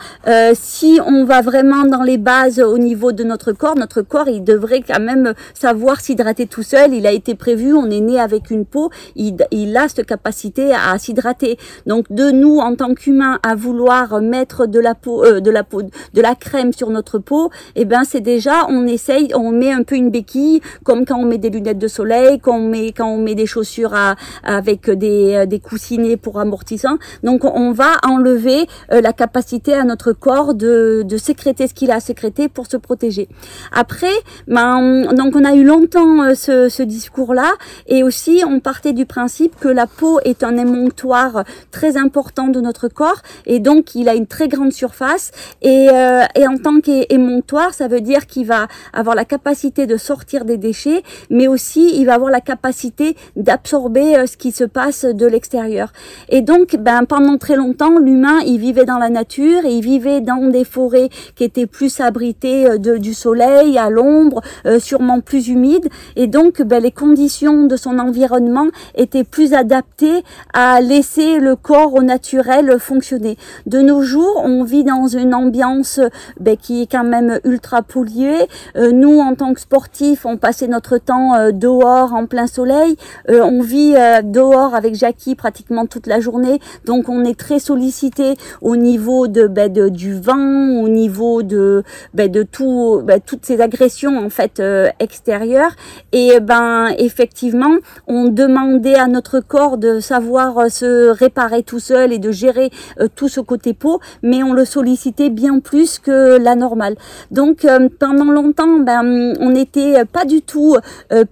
si 0.54 1.00
on 1.06 1.24
va 1.24 1.42
vraiment 1.42 1.86
dans 1.86 2.04
les 2.04 2.18
bases 2.18 2.60
au 2.60 2.78
niveau 2.78 3.12
de 3.12 3.24
notre 3.24 3.54
corps 3.54 3.69
notre 3.76 4.02
corps, 4.02 4.28
il 4.28 4.44
devrait 4.44 4.82
quand 4.82 5.00
même 5.00 5.34
savoir 5.54 6.00
s'hydrater 6.00 6.48
tout 6.48 6.64
seul. 6.64 6.94
Il 6.94 7.06
a 7.08 7.12
été 7.12 7.36
prévu, 7.36 7.74
on 7.74 7.90
est 7.90 8.00
né 8.00 8.20
avec 8.20 8.52
une 8.52 8.66
peau, 8.66 8.90
il, 9.16 9.38
il 9.52 9.76
a 9.78 9.88
cette 9.88 10.06
capacité 10.06 10.74
à, 10.74 10.98
s'hydrater. 10.98 11.58
Donc 11.86 12.06
de 12.12 12.32
nous 12.32 12.58
en 12.60 12.76
tant 12.76 12.94
qu'humains 12.94 13.40
à 13.44 13.56
vouloir 13.56 14.22
mettre 14.22 14.66
de 14.66 14.80
la 14.80 14.96
peau, 14.96 15.24
euh, 15.24 15.40
de 15.40 15.52
la 15.52 15.64
peau, 15.64 15.82
de 15.82 16.22
la 16.22 16.36
crème 16.36 16.74
sur 16.74 16.90
notre 16.90 17.20
peau, 17.20 17.50
eh 17.76 17.86
ben 17.86 18.04
c'est 18.04 18.22
déjà 18.22 18.68
on 18.70 18.88
essaye, 18.88 19.32
on 19.36 19.52
met 19.52 19.72
un 19.72 19.84
peu 19.84 19.96
une 19.96 20.10
béquille, 20.10 20.62
comme 20.84 21.06
quand 21.06 21.18
on 21.18 21.26
met 21.26 21.38
des 21.38 21.50
lunettes 21.50 21.80
de 21.80 21.88
soleil, 21.88 22.40
quand 22.40 22.58
on 22.58 22.70
met 22.70 22.92
quand 22.92 23.08
on 23.08 23.18
met 23.18 23.36
des 23.36 23.46
chaussures 23.46 23.94
à, 23.94 24.16
avec 24.44 24.90
des, 24.90 25.36
euh, 25.36 25.46
des 25.46 25.60
coussinets 25.60 26.18
pour 26.18 26.40
amortissant. 26.40 26.98
Donc 27.24 27.44
on 27.46 27.72
va 27.72 27.98
enlever 28.04 28.68
euh, 28.92 29.02
la 29.02 29.14
capacité 29.14 29.74
à 29.74 29.84
notre 29.84 30.12
corps 30.12 30.54
de, 30.54 31.04
de 31.06 31.18
sécréter 31.18 31.68
ce 31.68 31.74
qu'il 31.74 31.92
a 31.92 31.96
à 31.96 32.00
sécréter 32.00 32.48
pour 32.50 32.68
se 32.68 32.78
protéger. 32.78 33.28
Après, 33.72 34.14
ben, 34.48 35.14
donc 35.14 35.36
on 35.36 35.44
a 35.44 35.54
eu 35.56 35.64
longtemps 35.64 36.34
ce, 36.36 36.70
ce 36.70 36.84
discours-là, 36.84 37.52
et 37.88 38.04
aussi 38.04 38.44
on 38.48 38.60
partait 38.60 38.94
du 38.94 39.06
principe 39.06 39.60
que 39.60 39.68
la 39.68 39.88
peau 39.88 40.20
est 40.26 40.44
un 40.44 40.58
émonctoire 40.58 41.44
très 41.72 41.98
important 41.98 42.48
de 42.48 42.62
notre 42.62 42.88
corps, 42.88 43.22
et 43.46 43.60
donc 43.60 43.96
il 43.96 44.10
a 44.10 44.16
une 44.16 44.28
très 44.28 44.48
grande 44.48 44.72
surface, 44.72 45.32
et, 45.62 45.88
et 46.36 46.48
en 46.48 46.58
tant 46.58 46.80
qu'émonctoire, 46.80 47.74
ça 47.74 47.88
veut 47.88 48.02
dire 48.02 48.26
qu'il 48.28 48.46
va 48.46 48.68
avoir 48.94 49.16
la 49.16 49.26
capacité 49.26 49.88
de 49.88 49.98
sortir 49.98 50.46
des 50.46 50.58
déchets, 50.58 51.04
mais 51.30 51.48
aussi 51.48 51.92
il 51.96 52.06
va 52.06 52.16
avoir 52.16 52.32
la 52.32 52.42
capacité 52.42 53.16
d'absorber 53.36 54.26
ce 54.28 54.38
qui 54.38 54.52
se 54.52 54.64
passe 54.64 55.06
de 55.06 55.26
l'extérieur. 55.26 55.92
Et 56.30 56.42
donc, 56.42 56.76
ben, 56.80 57.06
pendant 57.06 57.38
très 57.38 57.56
longtemps, 57.56 57.98
l'humain, 58.00 58.40
il 58.46 58.60
vivait 58.60 58.86
dans 58.86 58.98
la 58.98 59.10
nature 59.10 59.66
et 59.66 59.72
il 59.72 59.84
vivait 59.84 60.22
dans 60.22 60.50
des 60.50 60.64
forêts 60.64 61.10
qui 61.36 61.44
étaient 61.44 61.66
plus 61.66 62.00
abritées 62.00 62.66
euh, 62.66 62.98
du 62.98 63.14
soleil, 63.14 63.49
à 63.78 63.90
l'ombre, 63.90 64.42
euh, 64.66 64.80
sûrement 64.80 65.22
plus 65.22 65.48
humides. 65.48 65.90
Et 66.16 66.28
donc, 66.28 66.62
ben, 66.62 66.82
les 66.82 66.92
conditions 66.92 67.66
de 67.66 67.76
son 67.76 68.00
environnement 68.00 68.68
étaient 68.96 69.24
plus 69.24 69.54
adaptées 69.54 70.24
à 70.54 70.82
laisser 70.82 71.40
le 71.40 71.56
corps 71.56 71.94
au 71.94 72.02
naturel 72.02 72.78
fonctionner. 72.80 73.38
De 73.66 73.80
nos 73.80 74.02
jours, 74.02 74.42
on 74.44 74.64
vit 74.64 74.84
dans 74.84 75.08
une 75.08 75.34
ambiance 75.34 76.00
ben, 76.40 76.58
qui 76.58 76.84
est 76.84 76.92
quand 76.92 77.04
même 77.04 77.40
ultra 77.44 77.82
polluée. 77.82 78.48
Euh, 78.76 78.92
nous, 78.92 79.20
en 79.20 79.36
tant 79.36 79.54
que 79.54 79.62
sportifs, 79.62 80.26
on 80.26 80.38
passait 80.38 80.68
notre 80.68 80.98
temps 80.98 81.52
dehors 81.52 82.14
en 82.14 82.26
plein 82.26 82.48
soleil. 82.48 82.96
on 83.28 83.62
vit 83.62 83.96
dehors 84.24 84.76
avec 84.76 84.96
Jackie 84.96 85.36
pratiquement 85.36 85.86
toute 85.86 86.08
la 86.08 86.20
journée. 86.20 86.60
Donc, 86.86 87.10
on 87.10 87.24
est 87.24 87.38
très 87.38 87.60
sollicité 87.60 88.36
au 88.62 88.76
niveau 88.76 89.28
de, 89.28 89.48
ben, 89.48 89.72
de 89.72 89.90
du 89.90 90.14
vent, 90.20 90.82
au 90.82 90.88
niveau 90.88 91.44
de 91.44 91.84
ben, 92.14 92.32
de 92.32 92.44
tout, 92.44 93.02
ben, 93.04 93.20
ces 93.42 93.62
agressions 93.62 94.18
en 94.18 94.30
fait 94.30 94.60
euh, 94.60 94.90
extérieures. 95.00 95.72
Et 96.12 96.40
ben 96.40 96.90
effectivement, 96.98 97.76
on 98.08 98.26
demandait 98.30 98.96
à 98.96 99.08
notre 99.08 99.40
corps 99.40 99.78
de 99.78 100.00
savoir 100.00 100.58
euh, 100.58 100.70
se 100.70 101.10
réparer 101.10 101.64
tout 101.64 101.80
seul 101.80 102.14
et 102.14 102.20
de 102.20 102.32
gérer 102.32 102.72
euh, 103.00 103.08
tout 103.14 103.30
ce 103.30 103.40
côté 103.40 103.74
peau, 103.74 104.00
mais 104.24 104.44
on 104.44 104.54
le 104.54 104.66
sollicitait 104.66 105.30
bien 105.30 105.60
plus 105.60 106.00
que 106.00 106.38
la 106.38 106.56
normale. 106.56 106.96
Donc 107.32 107.66
pendant 108.00 108.32
longtemps, 108.32 108.80
ben 108.80 109.34
on 109.40 109.50
n'était 109.50 110.06
pas 110.06 110.26
du 110.26 110.42
tout 110.42 110.78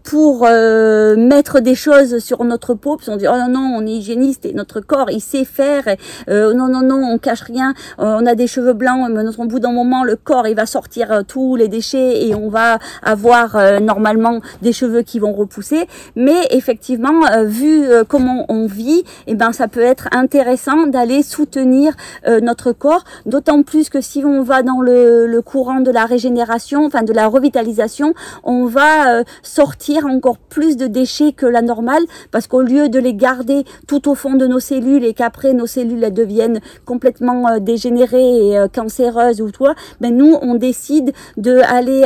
pour 0.04 0.42
mettre 0.44 1.60
des 1.60 1.76
choses 1.76 2.20
sur 2.20 2.44
notre 2.44 2.74
peau, 2.74 2.98
puis 2.98 3.10
on 3.10 3.18
dit 3.18 3.28
oh 3.28 3.38
non 3.38 3.50
non, 3.50 3.76
on 3.78 3.86
est 3.86 3.92
hygiéniste 3.92 4.46
et 4.46 4.54
notre 4.54 4.80
corps 4.80 5.10
il 5.10 5.22
sait 5.22 5.46
faire. 5.46 5.84
non 6.28 6.68
non 6.68 6.82
non, 6.82 7.02
on 7.12 7.18
cache 7.18 7.42
rien. 7.42 7.74
on 7.98 8.26
a 8.26 8.36
des 8.36 8.48
cheveux 8.48 8.74
blancs, 8.74 9.10
mais 9.12 9.24
au 9.38 9.46
bout 9.46 9.60
d'un 9.60 9.72
moment 9.72 10.04
le 10.04 10.16
corps 10.16 10.48
il 10.48 10.56
va 10.56 10.66
sortir 10.66 11.12
euh, 11.12 11.22
tous 11.28 11.56
les 11.56 11.68
déchets 11.68 11.97
et 11.98 12.36
on 12.36 12.50
va 12.50 12.80
avoir 13.02 13.56
euh, 13.56 13.80
normalement 13.80 14.40
des 14.62 14.74
cheveux 14.74 15.02
qui 15.02 15.20
vont 15.20 15.34
repousser. 15.34 15.88
Mais 16.16 16.48
effectivement, 16.52 17.26
euh, 17.32 17.44
vu 17.44 17.86
comment 18.08 18.46
on 18.50 18.68
vit, 18.68 19.04
eh 19.28 19.36
ben 19.36 19.52
ça 19.52 19.68
peut 19.68 19.82
être 19.82 20.08
intéressant 20.12 20.88
d'aller 20.88 21.24
soutenir 21.24 21.94
notre 22.42 22.72
corps, 22.72 23.04
d'autant 23.26 23.64
plus 23.64 23.90
que 23.90 24.02
si 24.02 24.24
on 24.26 24.42
va 24.42 24.64
dans 24.64 24.82
le, 24.82 25.42
courant 25.46 25.80
de 25.80 25.92
la 25.92 26.06
régénération, 26.06 26.86
enfin 26.86 27.04
de 27.04 27.14
la 27.14 27.28
revitalisation, 27.28 28.14
on 28.44 28.66
va 28.66 29.24
sortir 29.44 30.06
encore 30.06 30.38
plus 30.38 30.78
de 30.78 30.88
déchets 30.88 31.32
que 31.32 31.46
la 31.46 31.62
normale 31.62 32.04
parce 32.32 32.48
qu'au 32.48 32.62
lieu 32.62 32.90
de 32.90 33.00
les 33.00 33.14
garder 33.14 33.64
tout 33.88 34.10
au 34.10 34.16
fond 34.16 34.34
de 34.34 34.48
nos 34.48 34.60
cellules 34.60 35.06
et 35.06 35.14
qu'après 35.14 35.54
nos 35.54 35.68
cellules 35.68 36.12
deviennent 36.12 36.60
complètement 36.86 37.60
dégénérées 37.60 38.52
et 38.52 38.66
cancéreuses 38.74 39.42
ou 39.42 39.52
toi, 39.52 39.76
ben 40.02 40.16
nous 40.16 40.38
on 40.42 40.56
décide 40.56 41.14
de 41.38 41.62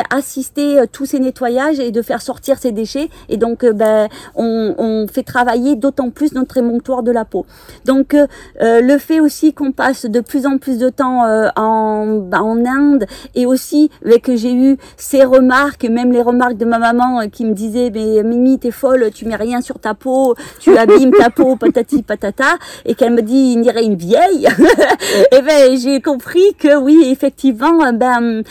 assister 0.09 0.79
euh, 0.79 0.85
tous 0.91 1.05
ces 1.05 1.19
nettoyages 1.19 1.79
et 1.79 1.91
de 1.91 2.01
faire 2.01 2.21
sortir 2.21 2.57
ces 2.57 2.71
déchets. 2.71 3.09
Et 3.29 3.37
donc, 3.37 3.63
euh, 3.63 3.73
ben, 3.73 4.07
on, 4.35 5.07
fait 5.11 5.23
travailler 5.23 5.75
d'autant 5.75 6.09
plus 6.09 6.33
notre 6.33 6.57
émonctoire 6.57 7.03
de 7.03 7.11
la 7.11 7.25
peau. 7.25 7.45
Donc, 7.85 8.13
euh, 8.13 8.27
le 8.59 8.97
fait 8.97 9.19
aussi 9.19 9.53
qu'on 9.53 9.71
passe 9.71 10.05
de 10.05 10.19
plus 10.19 10.45
en 10.45 10.57
plus 10.57 10.77
de 10.77 10.89
temps 10.89 11.23
en, 11.55 12.17
ben, 12.17 12.39
en 12.39 12.65
Inde 12.65 13.05
et 13.35 13.45
aussi 13.45 13.89
avec 14.05 14.23
que 14.23 14.35
j'ai 14.35 14.53
eu 14.53 14.77
ces 14.97 15.23
remarques, 15.23 15.83
même 15.85 16.11
les 16.11 16.21
remarques 16.21 16.57
de 16.57 16.65
ma 16.65 16.77
maman 16.77 17.27
qui 17.29 17.45
me 17.45 17.53
disait, 17.53 17.89
mais 17.91 18.21
Mimi, 18.23 18.59
t'es 18.59 18.71
folle, 18.71 19.09
tu 19.13 19.25
mets 19.25 19.35
rien 19.35 19.61
sur 19.61 19.79
ta 19.79 19.95
peau, 19.95 20.35
tu 20.59 20.77
abîmes 20.77 21.11
ta 21.11 21.29
peau, 21.31 21.55
patati 21.55 22.03
patata, 22.03 22.57
et 22.85 22.93
qu'elle 22.93 23.13
me 23.13 23.21
dit, 23.21 23.55
il 23.57 23.65
irait 23.65 23.83
une 23.83 23.95
vieille. 23.95 24.47
et 25.31 25.41
ben, 25.41 25.75
j'ai 25.77 25.99
compris 26.01 26.53
que 26.59 26.77
oui, 26.77 27.07
effectivement, 27.11 27.91
ben, 27.93 28.43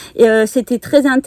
c'était 0.47 0.79
très 0.79 1.07
intéressant 1.07 1.20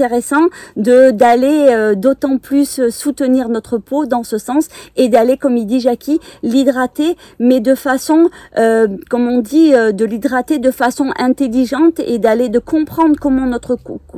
de 0.75 1.11
d'aller 1.11 1.67
euh, 1.69 1.95
d'autant 1.95 2.37
plus 2.37 2.89
soutenir 2.89 3.49
notre 3.49 3.77
peau 3.77 4.05
dans 4.05 4.23
ce 4.23 4.37
sens 4.37 4.67
et 4.95 5.09
d'aller, 5.09 5.37
comme 5.37 5.57
il 5.57 5.65
dit 5.65 5.79
Jackie, 5.79 6.19
l'hydrater, 6.41 7.17
mais 7.39 7.59
de 7.59 7.75
façon, 7.75 8.29
euh, 8.57 8.87
comme 9.09 9.27
on 9.27 9.39
dit, 9.39 9.71
de 9.71 10.05
l'hydrater 10.05 10.59
de 10.59 10.71
façon 10.71 11.11
intelligente 11.17 11.99
et 11.99 12.19
d'aller 12.19 12.49
de 12.49 12.59
comprendre 12.59 13.15
comment 13.19 13.45
notre 13.45 13.77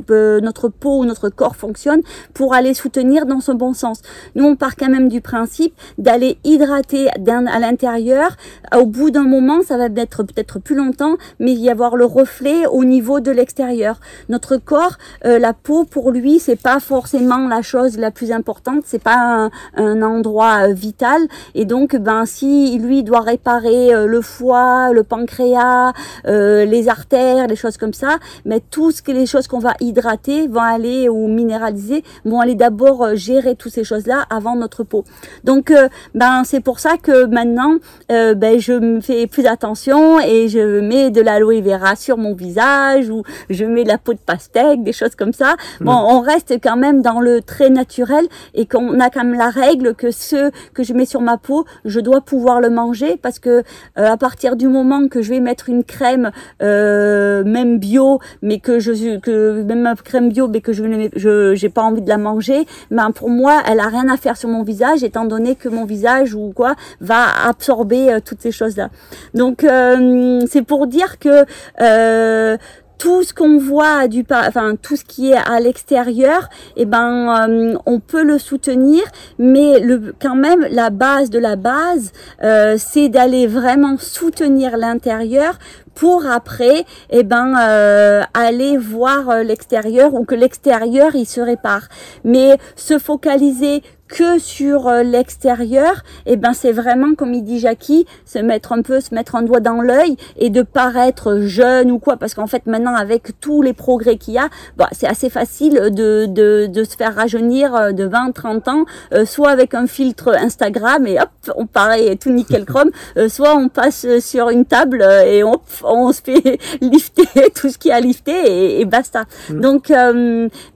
notre 0.09 0.69
peau 0.69 0.99
ou 0.99 1.05
notre 1.05 1.29
corps 1.29 1.55
fonctionne 1.55 2.01
pour 2.33 2.53
aller 2.53 2.73
soutenir 2.73 3.25
dans 3.25 3.39
ce 3.39 3.51
bon 3.51 3.73
sens. 3.73 4.01
Nous, 4.35 4.45
on 4.45 4.55
part 4.55 4.75
quand 4.75 4.89
même 4.89 5.09
du 5.09 5.21
principe 5.21 5.73
d'aller 5.97 6.37
hydrater 6.43 7.09
à 7.09 7.59
l'intérieur. 7.59 8.35
Au 8.75 8.85
bout 8.85 9.11
d'un 9.11 9.23
moment, 9.23 9.61
ça 9.61 9.77
va 9.77 9.85
être 9.95 10.23
peut-être 10.23 10.59
plus 10.59 10.75
longtemps, 10.75 11.17
mais 11.39 11.51
il 11.51 11.59
y 11.59 11.69
avoir 11.69 11.95
le 11.95 12.05
reflet 12.05 12.65
au 12.67 12.83
niveau 12.83 13.19
de 13.19 13.31
l'extérieur. 13.31 13.99
Notre 14.29 14.57
corps, 14.57 14.97
euh, 15.25 15.39
la 15.39 15.53
peau 15.63 15.85
pour 15.85 16.11
lui, 16.11 16.39
c'est 16.39 16.61
pas 16.61 16.79
forcément 16.79 17.47
la 17.47 17.61
chose 17.61 17.97
la 17.97 18.11
plus 18.11 18.31
importante, 18.31 18.83
c'est 18.85 19.01
pas 19.01 19.49
un, 19.75 20.01
endroit 20.01 20.67
euh, 20.67 20.73
vital. 20.73 21.21
Et 21.55 21.65
donc, 21.65 21.95
ben 21.95 22.25
si 22.25 22.77
lui 22.77 23.03
doit 23.03 23.21
réparer 23.21 23.93
euh, 23.93 24.05
le 24.05 24.21
foie, 24.21 24.91
le 24.91 25.03
pancréas, 25.03 25.93
les 26.25 26.89
artères, 26.89 27.47
les 27.47 27.55
choses 27.55 27.77
comme 27.77 27.93
ça, 27.93 28.17
mais 28.45 28.59
tout 28.59 28.91
ce 28.91 29.01
que 29.01 29.11
les 29.11 29.25
choses 29.25 29.47
qu'on 29.47 29.59
va 29.59 29.73
hydrater 29.79 30.47
vont 30.47 30.61
aller 30.61 31.09
ou 31.09 31.27
minéraliser 31.27 32.03
vont 32.25 32.39
aller 32.39 32.55
d'abord 32.55 33.15
gérer 33.15 33.55
toutes 33.55 33.71
ces 33.71 33.83
choses-là 33.83 34.25
avant 34.29 34.55
notre 34.55 34.83
peau. 34.83 35.03
Donc, 35.43 35.73
ben 36.13 36.43
c'est 36.43 36.59
pour 36.59 36.79
ça 36.79 36.97
que 37.01 37.25
maintenant, 37.25 37.77
ben 38.09 38.59
je 38.59 38.73
me 38.73 39.01
fais 39.01 39.27
plus 39.27 39.45
attention 39.45 40.19
et 40.19 40.47
je 40.47 40.79
mets 40.81 41.11
de 41.11 41.21
l'aloe 41.21 41.61
vera 41.61 41.95
sur 41.95 42.17
mon 42.17 42.33
visage 42.33 43.09
ou 43.09 43.23
je 43.49 43.65
mets 43.65 43.83
de 43.83 43.89
la 43.89 43.97
peau 43.97 44.13
de 44.13 44.19
pastèque, 44.19 44.83
des 44.83 44.93
choses 44.93 45.15
comme 45.15 45.33
ça. 45.33 45.44
Bon, 45.81 45.93
mm. 45.93 46.05
on 46.15 46.19
reste 46.21 46.53
quand 46.61 46.77
même 46.77 47.01
dans 47.01 47.19
le 47.19 47.41
très 47.41 47.69
naturel 47.69 48.25
et 48.53 48.65
qu'on 48.65 48.99
a 48.99 49.09
quand 49.09 49.23
même 49.23 49.37
la 49.37 49.49
règle 49.49 49.95
que 49.95 50.11
ce 50.11 50.51
que 50.73 50.83
je 50.83 50.93
mets 50.93 51.05
sur 51.05 51.21
ma 51.21 51.37
peau, 51.37 51.65
je 51.85 51.99
dois 51.99 52.21
pouvoir 52.21 52.61
le 52.61 52.69
manger 52.69 53.17
parce 53.21 53.39
que 53.39 53.49
euh, 53.49 53.61
à 53.95 54.17
partir 54.17 54.55
du 54.55 54.67
moment 54.67 55.07
que 55.07 55.21
je 55.21 55.29
vais 55.29 55.39
mettre 55.39 55.69
une 55.69 55.83
crème, 55.83 56.31
euh, 56.61 57.43
même 57.43 57.79
bio, 57.79 58.19
mais 58.41 58.59
que 58.59 58.79
je 58.79 59.19
que 59.19 59.63
même 59.63 59.81
ma 59.81 59.95
crème 59.95 60.29
bio, 60.29 60.47
mais 60.47 60.61
que 60.61 60.73
je 60.73 60.83
je 61.15 61.55
j'ai 61.55 61.69
pas 61.69 61.81
envie 61.81 62.01
de 62.01 62.09
la 62.09 62.17
manger, 62.17 62.65
ben 62.91 63.11
pour 63.11 63.29
moi, 63.29 63.61
elle 63.67 63.79
a 63.79 63.87
rien 63.87 64.07
à 64.09 64.17
faire 64.17 64.37
sur 64.37 64.49
mon 64.49 64.63
visage 64.63 65.03
étant 65.03 65.25
donné 65.25 65.55
que 65.55 65.69
mon 65.69 65.85
visage 65.85 66.33
ou 66.33 66.51
quoi 66.55 66.75
va 67.01 67.25
absorber 67.47 68.11
euh, 68.11 68.19
toutes 68.23 68.41
ces 68.41 68.51
choses 68.51 68.77
là. 68.77 68.89
Donc 69.33 69.63
euh, 69.63 70.41
c'est 70.49 70.61
pour 70.61 70.87
dire 70.87 71.19
que 71.19 71.45
euh, 71.81 72.57
tout 72.97 73.23
ce 73.23 73.33
qu'on 73.33 73.57
voit 73.57 74.07
du 74.07 74.23
enfin 74.31 74.75
tout 74.81 74.95
ce 74.95 75.03
qui 75.03 75.31
est 75.31 75.37
à 75.37 75.59
l'extérieur 75.59 76.49
eh 76.75 76.85
ben 76.85 77.49
euh, 77.49 77.77
on 77.85 77.99
peut 77.99 78.23
le 78.23 78.37
soutenir 78.37 79.03
mais 79.37 79.79
le 79.79 80.13
quand 80.19 80.35
même 80.35 80.65
la 80.69 80.89
base 80.89 81.29
de 81.29 81.39
la 81.39 81.55
base 81.55 82.11
euh, 82.43 82.75
c'est 82.77 83.09
d'aller 83.09 83.47
vraiment 83.47 83.97
soutenir 83.97 84.77
l'intérieur 84.77 85.57
pour 85.95 86.25
après 86.27 86.85
eh 87.09 87.23
ben 87.23 87.55
euh, 87.57 88.21
aller 88.33 88.77
voir 88.77 89.43
l'extérieur 89.43 90.13
ou 90.13 90.25
que 90.25 90.35
l'extérieur 90.35 91.15
il 91.15 91.25
se 91.25 91.41
répare. 91.41 91.87
Mais 92.23 92.57
se 92.75 92.99
focaliser 92.99 93.81
que 94.07 94.37
sur 94.39 94.87
euh, 94.87 95.03
l'extérieur, 95.03 96.03
et 96.25 96.33
eh 96.33 96.35
ben 96.35 96.53
c'est 96.53 96.71
vraiment 96.71 97.15
comme 97.15 97.33
il 97.33 97.43
dit 97.43 97.59
Jackie, 97.59 98.05
se 98.25 98.39
mettre 98.39 98.71
un 98.71 98.81
peu, 98.81 99.01
se 99.01 99.13
mettre 99.15 99.35
un 99.35 99.41
doigt 99.41 99.59
dans 99.59 99.81
l'œil 99.81 100.15
et 100.37 100.49
de 100.49 100.61
paraître 100.61 101.39
jeune 101.41 101.91
ou 101.91 101.99
quoi, 101.99 102.17
parce 102.17 102.33
qu'en 102.33 102.47
fait 102.47 102.67
maintenant 102.67 102.95
avec 102.95 103.39
tous 103.39 103.61
les 103.61 103.73
progrès 103.73 104.17
qu'il 104.17 104.35
y 104.35 104.37
a, 104.37 104.49
bah, 104.77 104.87
c'est 104.91 105.07
assez 105.07 105.29
facile 105.29 105.73
de, 105.91 106.27
de, 106.27 106.67
de, 106.67 106.83
se 106.83 106.95
faire 106.95 107.15
rajeunir 107.15 107.75
euh, 107.75 107.91
de 107.91 108.05
20, 108.05 108.31
30 108.31 108.67
ans, 108.67 108.85
euh, 109.13 109.25
soit 109.25 109.49
avec 109.49 109.73
un 109.73 109.87
filtre 109.87 110.33
Instagram 110.35 111.07
et 111.07 111.19
hop, 111.19 111.29
on 111.55 111.65
paraît 111.65 112.15
tout 112.15 112.29
nickel 112.29 112.65
chrome, 112.65 112.91
soit 113.27 113.55
on 113.55 113.69
passe 113.69 114.05
sur 114.19 114.49
une 114.49 114.65
table 114.65 115.01
et 115.25 115.43
hop, 115.43 115.63
on 115.83 116.11
se 116.11 116.21
fait 116.21 116.59
lifter 116.81 117.49
tout 117.55 117.69
ce 117.69 117.77
qui 117.77 117.91
a 117.91 117.99
lifté 117.99 118.79
et, 118.79 118.85
basta. 118.85 119.25
Mm. 119.49 119.59
Donc, 119.61 119.91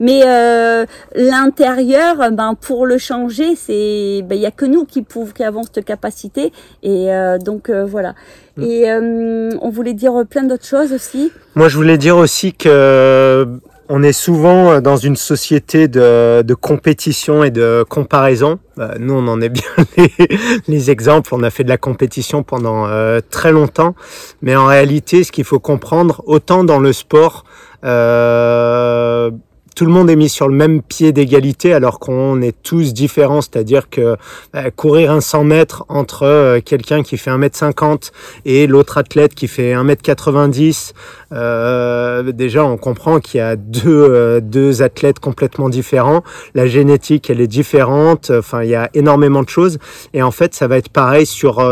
mais 0.00 0.22
l'intérieur, 1.14 2.30
ben 2.32 2.54
pour 2.54 2.86
le 2.86 2.98
c'est 3.28 4.18
il 4.18 4.22
ben, 4.22 4.38
y 4.38 4.46
a 4.46 4.50
que 4.50 4.64
nous 4.64 4.84
qui 4.84 5.02
pouvons 5.02 5.32
qui 5.32 5.44
avons 5.44 5.62
cette 5.62 5.84
capacité 5.84 6.52
et 6.82 7.12
euh, 7.12 7.38
donc 7.38 7.68
euh, 7.68 7.84
voilà. 7.84 8.14
Mm. 8.56 8.62
Et 8.62 8.90
euh, 8.90 9.50
on 9.60 9.70
voulait 9.70 9.94
dire 9.94 10.12
plein 10.28 10.44
d'autres 10.44 10.66
choses 10.66 10.92
aussi. 10.92 11.32
Moi, 11.54 11.68
je 11.68 11.76
voulais 11.76 11.98
dire 11.98 12.16
aussi 12.16 12.52
que 12.52 13.46
on 13.92 14.04
est 14.04 14.12
souvent 14.12 14.80
dans 14.80 14.96
une 14.96 15.16
société 15.16 15.88
de, 15.88 16.42
de 16.42 16.54
compétition 16.54 17.42
et 17.42 17.50
de 17.50 17.84
comparaison. 17.88 18.60
Nous, 19.00 19.14
on 19.14 19.26
en 19.26 19.40
est 19.40 19.48
bien 19.48 19.64
les, 19.96 20.12
les, 20.68 20.90
exemples. 20.92 21.34
On 21.34 21.42
a 21.42 21.50
fait 21.50 21.64
de 21.64 21.68
la 21.68 21.76
compétition 21.76 22.44
pendant 22.44 22.86
euh, 22.86 23.18
très 23.30 23.50
longtemps. 23.50 23.96
Mais 24.42 24.54
en 24.54 24.66
réalité, 24.66 25.24
ce 25.24 25.32
qu'il 25.32 25.42
faut 25.42 25.58
comprendre, 25.58 26.22
autant 26.26 26.62
dans 26.62 26.78
le 26.78 26.92
sport, 26.92 27.44
euh, 27.84 29.32
tout 29.80 29.86
le 29.86 29.92
monde 29.92 30.10
est 30.10 30.16
mis 30.16 30.28
sur 30.28 30.46
le 30.46 30.54
même 30.54 30.82
pied 30.82 31.10
d'égalité 31.10 31.72
alors 31.72 32.00
qu'on 32.00 32.42
est 32.42 32.54
tous 32.62 32.92
différents, 32.92 33.40
c'est-à-dire 33.40 33.88
que 33.88 34.18
euh, 34.54 34.70
courir 34.76 35.10
un 35.10 35.22
100 35.22 35.44
mètres 35.44 35.86
entre 35.88 36.24
euh, 36.24 36.60
quelqu'un 36.62 37.02
qui 37.02 37.16
fait 37.16 37.30
1m50 37.30 38.10
et 38.44 38.66
l'autre 38.66 38.98
athlète 38.98 39.34
qui 39.34 39.48
fait 39.48 39.72
1m90, 39.72 40.92
euh, 41.32 42.30
déjà 42.30 42.62
on 42.62 42.76
comprend 42.76 43.20
qu'il 43.20 43.38
y 43.38 43.40
a 43.40 43.56
deux, 43.56 44.42
deux 44.42 44.82
athlètes 44.82 45.18
complètement 45.18 45.70
différents, 45.70 46.24
la 46.54 46.66
génétique 46.66 47.30
elle 47.30 47.40
est 47.40 47.46
différente, 47.46 48.30
enfin 48.36 48.62
il 48.62 48.68
y 48.68 48.74
a 48.74 48.90
énormément 48.92 49.42
de 49.42 49.48
choses. 49.48 49.78
Et 50.12 50.22
en 50.22 50.30
fait 50.30 50.52
ça 50.52 50.68
va 50.68 50.76
être 50.76 50.90
pareil 50.90 51.24
sur 51.24 51.66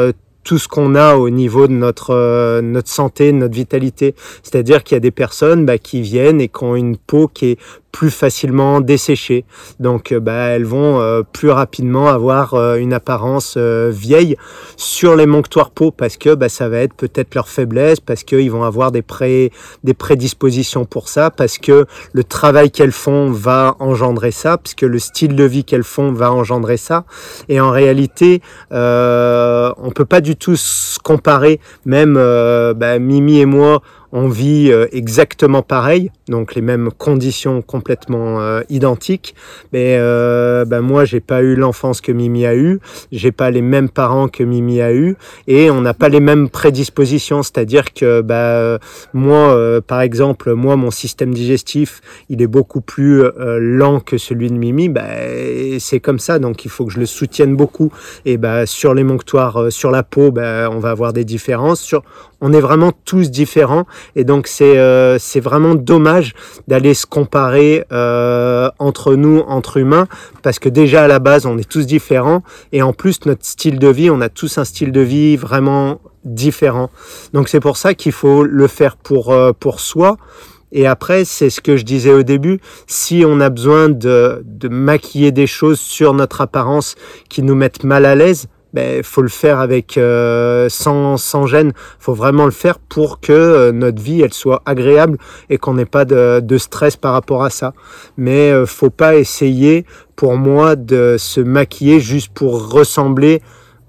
tout 0.45 0.57
ce 0.57 0.67
qu'on 0.67 0.95
a 0.95 1.17
au 1.17 1.29
niveau 1.29 1.67
de 1.69 1.75
notre, 1.75 2.61
notre 2.63 2.89
santé, 2.89 3.33
notre 3.33 3.55
vitalité. 3.55 4.15
C'est-à-dire 4.43 4.83
qu'il 4.83 4.95
y 4.95 4.97
a 4.97 5.01
des 5.01 5.11
personnes 5.11 5.67
bah, 5.67 5.77
qui 5.77 6.01
viennent 6.01 6.41
et 6.41 6.49
qui 6.49 6.65
ont 6.65 6.75
une 6.75 6.97
peau 6.97 7.29
qui 7.29 7.51
est 7.51 7.59
plus 7.93 8.11
facilement 8.11 8.81
desséchées. 8.81 9.45
Donc 9.81 10.13
euh, 10.13 10.21
bah, 10.21 10.49
elles 10.49 10.65
vont 10.65 11.01
euh, 11.01 11.23
plus 11.23 11.51
rapidement 11.51 12.09
avoir 12.09 12.55
euh, 12.55 12.77
une 12.77 12.93
apparence 12.93 13.57
vieille 13.57 14.37
sur 14.77 15.17
les 15.17 15.27
monctoires 15.27 15.71
peau 15.71 15.91
parce 15.91 16.17
que 16.17 16.35
bah, 16.35 16.49
ça 16.49 16.69
va 16.69 16.79
être 16.79 16.95
peut-être 16.95 17.35
leur 17.35 17.49
faiblesse, 17.49 18.01
parce 18.01 18.25
qu'ils 18.25 18.51
vont 18.51 18.65
avoir 18.65 18.93
des, 18.93 19.03
pré, 19.03 19.53
des 19.85 19.95
prédispositions 19.95 20.85
pour 20.85 21.09
ça, 21.09 21.31
parce 21.31 21.59
que 21.59 21.87
le 22.13 22.25
travail 22.25 22.71
qu'elles 22.71 22.93
font 22.93 23.31
va 23.31 23.77
engendrer 23.79 24.31
ça, 24.31 24.59
parce 24.59 24.75
que 24.75 24.87
le 24.87 24.99
style 24.99 25.35
de 25.35 25.45
vie 25.45 25.65
qu'elles 25.65 25.83
font 25.83 26.13
va 26.13 26.33
engendrer 26.33 26.77
ça. 26.77 27.05
Et 27.49 27.61
en 27.61 27.71
réalité, 27.71 28.43
euh, 28.73 29.73
on 29.79 29.91
peut 29.91 30.05
pas 30.05 30.21
du 30.21 30.37
tout 30.37 30.57
se 30.57 30.99
comparer, 30.99 31.61
même 31.85 32.15
bah, 32.15 32.99
Mimi 32.99 33.41
et 33.41 33.47
moi, 33.47 33.83
on 34.13 34.29
vit 34.29 34.71
euh, 34.71 34.87
exactement 34.93 35.63
pareil, 35.63 36.11
donc 36.29 36.55
les 36.55 36.63
mêmes 36.63 36.91
conditions 36.97 37.63
complètement 37.63 38.41
euh, 38.41 38.63
identiques. 38.71 39.35
Mais 39.73 39.97
euh, 39.99 40.65
ben 40.65 40.81
moi, 40.81 41.05
j'ai 41.05 41.21
pas 41.21 41.43
eu 41.43 41.55
l'enfance 41.55 42.01
que 42.01 42.13
Mimi 42.13 42.47
a 42.47 42.55
eu, 42.55 42.81
j'ai 43.13 43.33
pas 43.33 43.51
les 43.51 43.63
mêmes 43.63 43.89
parents 43.89 44.29
que 44.29 44.43
Mimi 44.43 44.81
a 44.81 44.93
eu, 44.93 45.17
et 45.47 45.71
on 45.71 45.81
n'a 45.81 45.95
pas 45.95 46.09
les 46.09 46.21
mêmes 46.21 46.49
prédispositions. 46.49 47.43
C'est-à-dire 47.43 47.93
que 47.93 48.23
ben, 48.23 48.79
moi, 49.13 49.55
euh, 49.55 49.81
par 49.81 50.01
exemple, 50.01 50.55
moi, 50.55 50.77
mon 50.77 50.91
système 50.91 51.35
digestif, 51.35 52.01
il 52.29 52.41
est 52.41 52.47
beaucoup 52.47 52.81
plus 52.81 53.25
lent 53.39 54.01
que 54.01 54.17
celui 54.17 54.49
de 54.51 54.57
Mimi. 54.57 54.89
Ben, 54.89 55.79
c'est 55.81 56.01
comme 56.01 56.19
ça, 56.19 56.39
donc 56.39 56.65
il 56.65 56.71
faut 56.71 56.87
que 56.87 56.93
je 56.93 57.01
le 57.01 57.07
soutienne 57.07 57.57
beaucoup. 57.57 57.93
Et 58.25 58.37
ben, 58.39 58.65
sur 58.67 58.95
les 58.95 59.05
monctoires, 59.05 59.71
sur 59.71 59.91
la 59.91 60.03
peau, 60.03 60.31
ben, 60.31 60.69
on 60.73 60.79
va 60.79 60.91
avoir 60.91 61.13
des 61.13 61.25
différences. 61.25 61.81
Sur, 61.81 62.03
on 62.41 62.53
est 62.53 62.61
vraiment 62.61 62.93
tous 63.05 63.31
différents 63.31 63.85
et 64.15 64.25
donc 64.25 64.47
c'est 64.47 64.79
euh, 64.79 65.19
c'est 65.19 65.41
vraiment 65.41 65.75
dommage 65.75 66.35
d'aller 66.69 66.95
se 66.95 67.07
comparer 67.07 67.85
euh, 67.93 68.71
entre 68.79 69.15
nous 69.15 69.41
entre 69.49 69.79
humains 69.79 70.07
parce 70.43 70.59
que 70.59 70.69
déjà 70.69 71.05
à 71.05 71.09
la 71.09 71.19
base 71.19 71.47
on 71.47 71.59
est 71.59 71.69
tous 71.69 71.87
différents 71.87 72.43
et 72.73 72.83
en 72.83 72.93
plus 72.93 73.27
notre 73.27 73.45
style 73.45 73.79
de 73.79 73.89
vie 73.89 74.11
on 74.11 74.21
a 74.21 74.29
tous 74.29 74.59
un 74.59 74.65
style 74.65 74.93
de 74.93 75.01
vie 75.01 75.37
vraiment 75.37 76.01
différent. 76.25 76.91
Donc 77.33 77.49
c'est 77.49 77.61
pour 77.61 77.77
ça 77.77 77.95
qu'il 77.95 78.13
faut 78.13 78.45
le 78.45 78.67
faire 78.67 78.97
pour 78.97 79.33
euh, 79.33 79.53
pour 79.59 79.81
soi. 79.81 80.17
Et 80.71 80.87
après, 80.87 81.25
c'est 81.25 81.49
ce 81.49 81.63
que 81.63 81.79
je 81.79 81.85
disais 81.85 82.13
au 82.13 82.23
début, 82.23 82.61
si 82.87 83.25
on 83.27 83.41
a 83.41 83.49
besoin 83.49 83.89
de, 83.89 84.43
de 84.45 84.69
maquiller 84.69 85.33
des 85.33 85.47
choses 85.47 85.81
sur 85.81 86.13
notre 86.13 86.43
apparence 86.43 86.95
qui 87.31 87.43
nous 87.43 87.55
mettent 87.55 87.85
mal 87.85 88.05
à 88.05 88.15
l'aise, 88.15 88.49
ben 88.73 89.03
faut 89.03 89.23
le 89.23 89.29
faire 89.29 89.61
avec 89.61 89.97
euh, 89.97 90.69
sans, 90.69 91.17
sans 91.17 91.47
gêne. 91.47 91.73
faut 91.99 92.15
vraiment 92.15 92.45
le 92.45 92.51
faire 92.51 92.79
pour 92.79 93.21
que 93.21 93.33
euh, 93.33 93.73
notre 93.73 94.03
vie 94.03 94.21
elle 94.21 94.35
soit 94.35 94.63
agréable 94.67 95.19
et 95.49 95.59
qu'on 95.59 95.75
n'ait 95.75 95.87
pas 95.87 96.05
de, 96.05 96.41
de, 96.41 96.59
stress 96.59 96.97
par 96.97 97.13
rapport 97.13 97.45
à 97.45 97.51
ça. 97.51 97.73
Mais 98.17 98.51
euh, 98.51 98.67
faut 98.67 98.91
pas 98.91 99.17
essayer, 99.17 99.87
pour 100.17 100.37
moi, 100.37 100.77
de 100.77 101.17
se 101.19 101.41
maquiller 101.41 102.01
juste 102.01 102.33
pour 102.35 102.71
ressembler 102.71 103.43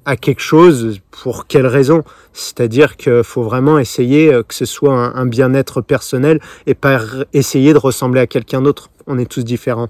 à 0.06 0.16
quelque 0.16 0.42
chose. 0.42 1.00
Pour 1.12 1.48
quelle 1.48 1.68
raison? 1.68 2.04
C'est-à-dire 2.32 2.96
qu'il 2.96 3.24
faut 3.24 3.44
vraiment 3.44 3.78
essayer 3.80 4.32
que 4.48 4.56
ce 4.56 4.66
soit 4.66 4.94
un, 4.94 5.16
un 5.16 5.26
bien-être 5.26 5.82
personnel 5.82 6.40
et 6.66 6.74
pas 6.74 7.02
essayer 7.34 7.74
de 7.74 7.78
ressembler 7.78 8.22
à 8.22 8.28
quelqu'un 8.28 8.62
d'autre. 8.62 8.90
On 9.08 9.18
est 9.18 9.30
tous 9.30 9.44
différents. 9.44 9.90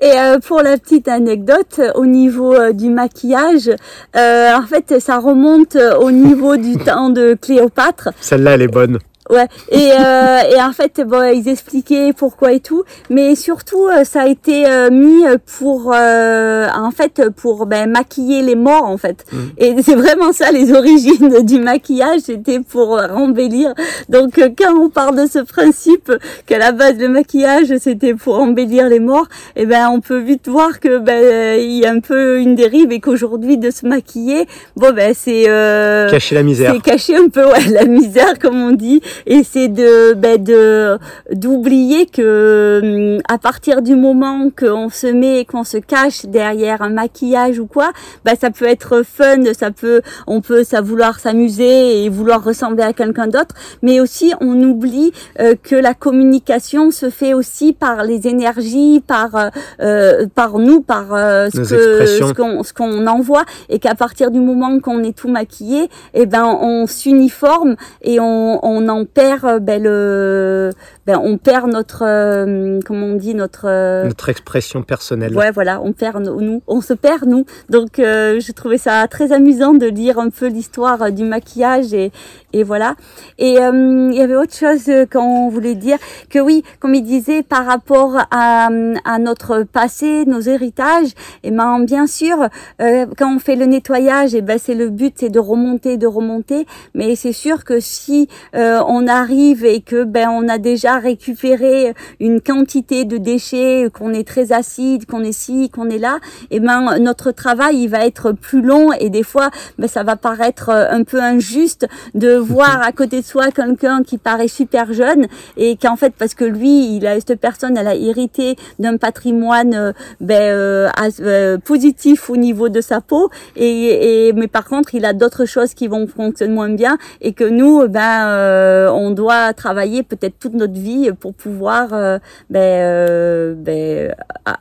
Et 0.00 0.12
euh, 0.12 0.38
pour 0.38 0.62
la 0.62 0.78
petite 0.78 1.08
anecdote, 1.08 1.80
au 1.94 2.06
niveau 2.06 2.54
euh, 2.54 2.72
du 2.72 2.90
maquillage, 2.90 3.70
euh, 4.16 4.54
en 4.54 4.62
fait, 4.62 5.00
ça 5.00 5.18
remonte 5.18 5.76
au 6.00 6.10
niveau 6.10 6.56
du 6.56 6.76
temps 6.84 7.10
de 7.10 7.36
Cléopâtre. 7.40 8.10
Celle-là, 8.20 8.52
elle 8.54 8.62
est 8.62 8.68
bonne. 8.68 8.98
Ouais. 9.30 9.46
Et, 9.70 9.90
euh, 9.92 10.38
et 10.50 10.60
en 10.60 10.72
fait, 10.72 11.00
bon, 11.06 11.22
ils 11.34 11.48
expliquaient 11.48 12.12
pourquoi 12.16 12.52
et 12.52 12.60
tout, 12.60 12.84
mais 13.10 13.34
surtout, 13.34 13.86
euh, 13.86 14.04
ça 14.04 14.22
a 14.22 14.26
été 14.26 14.66
euh, 14.66 14.90
mis 14.90 15.24
pour, 15.58 15.92
euh, 15.94 16.66
en 16.74 16.90
fait, 16.90 17.22
pour 17.36 17.66
ben, 17.66 17.90
maquiller 17.90 18.42
les 18.42 18.54
morts, 18.54 18.84
en 18.84 18.96
fait. 18.96 19.24
Mm. 19.30 19.36
Et 19.58 19.82
c'est 19.82 19.94
vraiment 19.94 20.32
ça 20.32 20.50
les 20.50 20.72
origines 20.72 21.42
du 21.42 21.60
maquillage, 21.60 22.20
c'était 22.24 22.60
pour 22.60 23.00
embellir. 23.14 23.74
Donc, 24.08 24.38
euh, 24.38 24.48
quand 24.56 24.74
on 24.74 24.88
parle 24.88 25.16
de 25.16 25.26
ce 25.26 25.38
principe 25.40 26.12
qu'à 26.46 26.58
la 26.58 26.72
base 26.72 26.98
le 26.98 27.08
maquillage 27.08 27.76
c'était 27.78 28.14
pour 28.14 28.38
embellir 28.38 28.88
les 28.88 29.00
morts, 29.00 29.26
et 29.56 29.62
eh 29.62 29.66
ben, 29.66 29.88
on 29.90 30.00
peut 30.00 30.18
vite 30.18 30.48
voir 30.48 30.80
que 30.80 30.98
ben, 30.98 31.60
il 31.60 31.78
y 31.78 31.86
a 31.86 31.90
un 31.90 32.00
peu 32.00 32.40
une 32.40 32.54
dérive 32.54 32.92
et 32.92 33.00
qu'aujourd'hui 33.00 33.58
de 33.58 33.70
se 33.70 33.86
maquiller, 33.86 34.46
bon 34.76 34.92
ben, 34.92 35.12
c'est 35.14 35.44
euh, 35.48 36.10
cacher 36.10 36.34
la 36.34 36.42
misère. 36.42 36.72
C'est 36.74 36.82
cacher 36.82 37.16
un 37.16 37.28
peu 37.28 37.44
ouais, 37.44 37.66
la 37.70 37.84
misère, 37.84 38.38
comme 38.40 38.60
on 38.60 38.72
dit 38.72 39.00
et 39.26 39.42
c'est 39.42 39.68
de 39.68 40.14
ben 40.14 40.42
de 40.42 40.98
d'oublier 41.32 42.06
que 42.06 42.80
hum, 43.16 43.22
à 43.28 43.38
partir 43.38 43.82
du 43.82 43.94
moment 43.94 44.50
qu'on 44.56 44.88
se 44.88 45.06
met 45.06 45.44
qu'on 45.44 45.64
se 45.64 45.78
cache 45.78 46.26
derrière 46.26 46.82
un 46.82 46.90
maquillage 46.90 47.58
ou 47.58 47.66
quoi 47.66 47.90
ben 48.24 48.34
ça 48.40 48.50
peut 48.50 48.66
être 48.66 49.02
fun 49.02 49.52
ça 49.52 49.70
peut 49.70 50.02
on 50.26 50.40
peut 50.40 50.64
ça 50.64 50.80
vouloir 50.80 51.20
s'amuser 51.20 52.04
et 52.04 52.08
vouloir 52.08 52.42
ressembler 52.42 52.82
à 52.82 52.92
quelqu'un 52.92 53.26
d'autre 53.26 53.54
mais 53.82 54.00
aussi 54.00 54.32
on 54.40 54.60
oublie 54.62 55.12
euh, 55.40 55.54
que 55.62 55.74
la 55.74 55.94
communication 55.94 56.90
se 56.90 57.10
fait 57.10 57.34
aussi 57.34 57.72
par 57.72 58.04
les 58.04 58.26
énergies 58.26 59.02
par 59.06 59.50
euh, 59.80 60.26
par 60.34 60.58
nous 60.58 60.80
par 60.80 61.14
euh, 61.14 61.48
ce 61.52 61.58
que 61.58 62.06
ce 62.06 62.32
qu'on 62.32 62.62
ce 62.62 62.72
qu'on 62.72 63.06
envoie 63.06 63.44
et 63.68 63.78
qu'à 63.78 63.94
partir 63.94 64.30
du 64.30 64.40
moment 64.40 64.78
qu'on 64.80 65.02
est 65.02 65.16
tout 65.16 65.28
maquillé 65.28 65.88
et 66.14 66.26
ben 66.26 66.44
on 66.44 66.86
s'uniforme 66.86 67.76
et 68.02 68.20
on, 68.20 68.64
on 68.64 68.88
en 68.88 69.04
perd 69.14 69.44
euh, 69.44 69.58
ben, 69.58 69.82
le 69.82 70.70
ben, 71.08 71.18
on 71.24 71.38
perd 71.38 71.70
notre 71.72 72.02
euh, 72.06 72.80
comment 72.86 73.06
on 73.06 73.14
dit 73.16 73.34
notre 73.34 73.64
euh, 73.66 74.04
Notre 74.04 74.28
expression 74.28 74.82
personnelle. 74.82 75.34
ouais 75.36 75.50
voilà 75.50 75.80
on 75.82 75.92
perd 75.92 76.22
no- 76.22 76.40
nous 76.40 76.60
on 76.66 76.80
se 76.82 76.92
perd 76.92 77.24
nous. 77.24 77.44
Donc 77.70 77.98
euh, 77.98 78.38
je 78.40 78.52
trouvais 78.52 78.76
ça 78.78 79.06
très 79.08 79.32
amusant 79.32 79.72
de 79.72 79.86
lire 79.86 80.18
un 80.18 80.28
peu 80.28 80.46
l'histoire 80.48 81.00
euh, 81.02 81.10
du 81.10 81.24
maquillage 81.24 81.94
et 81.94 82.12
et 82.52 82.62
voilà. 82.62 82.94
Et 83.38 83.58
euh, 83.58 84.08
il 84.12 84.16
y 84.16 84.20
avait 84.20 84.36
autre 84.36 84.54
chose 84.54 84.84
qu'on 85.12 85.48
voulait 85.48 85.74
dire 85.74 85.98
que 86.30 86.38
oui 86.38 86.62
comme 86.78 86.94
il 86.94 87.02
disait 87.04 87.42
par 87.42 87.64
rapport 87.64 88.16
à, 88.30 88.68
à 89.04 89.18
notre 89.18 89.62
passé 89.64 90.24
nos 90.26 90.40
héritages 90.40 91.12
et 91.42 91.50
ben 91.50 91.80
bien 91.80 92.06
sûr 92.06 92.36
euh, 92.82 93.06
quand 93.16 93.34
on 93.34 93.38
fait 93.38 93.56
le 93.56 93.64
nettoyage 93.64 94.34
et 94.34 94.42
ben 94.42 94.58
c'est 94.58 94.74
le 94.74 94.90
but 94.90 95.14
c'est 95.18 95.30
de 95.30 95.38
remonter 95.38 95.96
de 95.96 96.06
remonter. 96.06 96.66
Mais 96.94 97.16
c'est 97.16 97.32
sûr 97.32 97.64
que 97.64 97.80
si 97.80 98.28
euh, 98.54 98.80
on 98.86 99.06
arrive 99.08 99.64
et 99.64 99.80
que 99.80 100.04
ben 100.04 100.28
on 100.28 100.48
a 100.48 100.58
déjà 100.58 100.97
récupéré 100.98 101.94
une 102.20 102.40
quantité 102.40 103.04
de 103.04 103.16
déchets 103.16 103.88
qu'on 103.92 104.12
est 104.12 104.26
très 104.26 104.52
acide 104.52 105.06
qu'on 105.06 105.22
est 105.22 105.32
ci 105.32 105.70
qu'on 105.70 105.88
est 105.90 105.98
là 105.98 106.18
et 106.50 106.60
ben 106.60 106.98
notre 106.98 107.30
travail 107.30 107.82
il 107.82 107.88
va 107.88 108.06
être 108.06 108.32
plus 108.32 108.62
long 108.62 108.92
et 108.92 109.10
des 109.10 109.22
fois 109.22 109.50
ben 109.78 109.88
ça 109.88 110.02
va 110.02 110.16
paraître 110.16 110.70
euh, 110.70 110.86
un 110.90 111.04
peu 111.04 111.20
injuste 111.20 111.86
de 112.14 112.34
voir 112.34 112.82
à 112.82 112.92
côté 112.92 113.20
de 113.20 113.26
soi 113.26 113.50
quelqu'un 113.50 114.02
qui 114.02 114.18
paraît 114.18 114.48
super 114.48 114.92
jeune 114.92 115.26
et 115.56 115.76
qu'en 115.76 115.96
fait 115.96 116.14
parce 116.16 116.34
que 116.34 116.44
lui 116.44 116.96
il 116.96 117.06
a 117.06 117.18
cette 117.20 117.40
personne 117.40 117.76
elle 117.76 117.88
a 117.88 117.94
hérité 117.94 118.56
d'un 118.78 118.96
patrimoine 118.96 119.74
euh, 119.74 119.92
ben, 120.20 120.40
euh, 120.40 120.88
euh, 121.20 121.58
positif 121.58 122.30
au 122.30 122.36
niveau 122.36 122.68
de 122.68 122.80
sa 122.80 123.00
peau 123.00 123.30
et, 123.56 124.28
et 124.28 124.32
mais 124.32 124.48
par 124.48 124.66
contre 124.66 124.94
il 124.94 125.04
a 125.04 125.12
d'autres 125.12 125.44
choses 125.44 125.74
qui 125.74 125.88
vont 125.88 126.06
fonctionner 126.06 126.52
moins 126.52 126.70
bien 126.70 126.98
et 127.20 127.32
que 127.32 127.44
nous 127.44 127.86
ben 127.88 128.26
euh, 128.28 128.88
on 128.90 129.10
doit 129.10 129.52
travailler 129.52 130.02
peut-être 130.02 130.38
toute 130.38 130.54
notre 130.54 130.74
vie 130.74 130.87
pour 131.18 131.34
pouvoir 131.34 131.92
euh, 131.92 132.18
ben, 132.50 132.60
euh, 132.60 133.54
ben, 133.56 134.14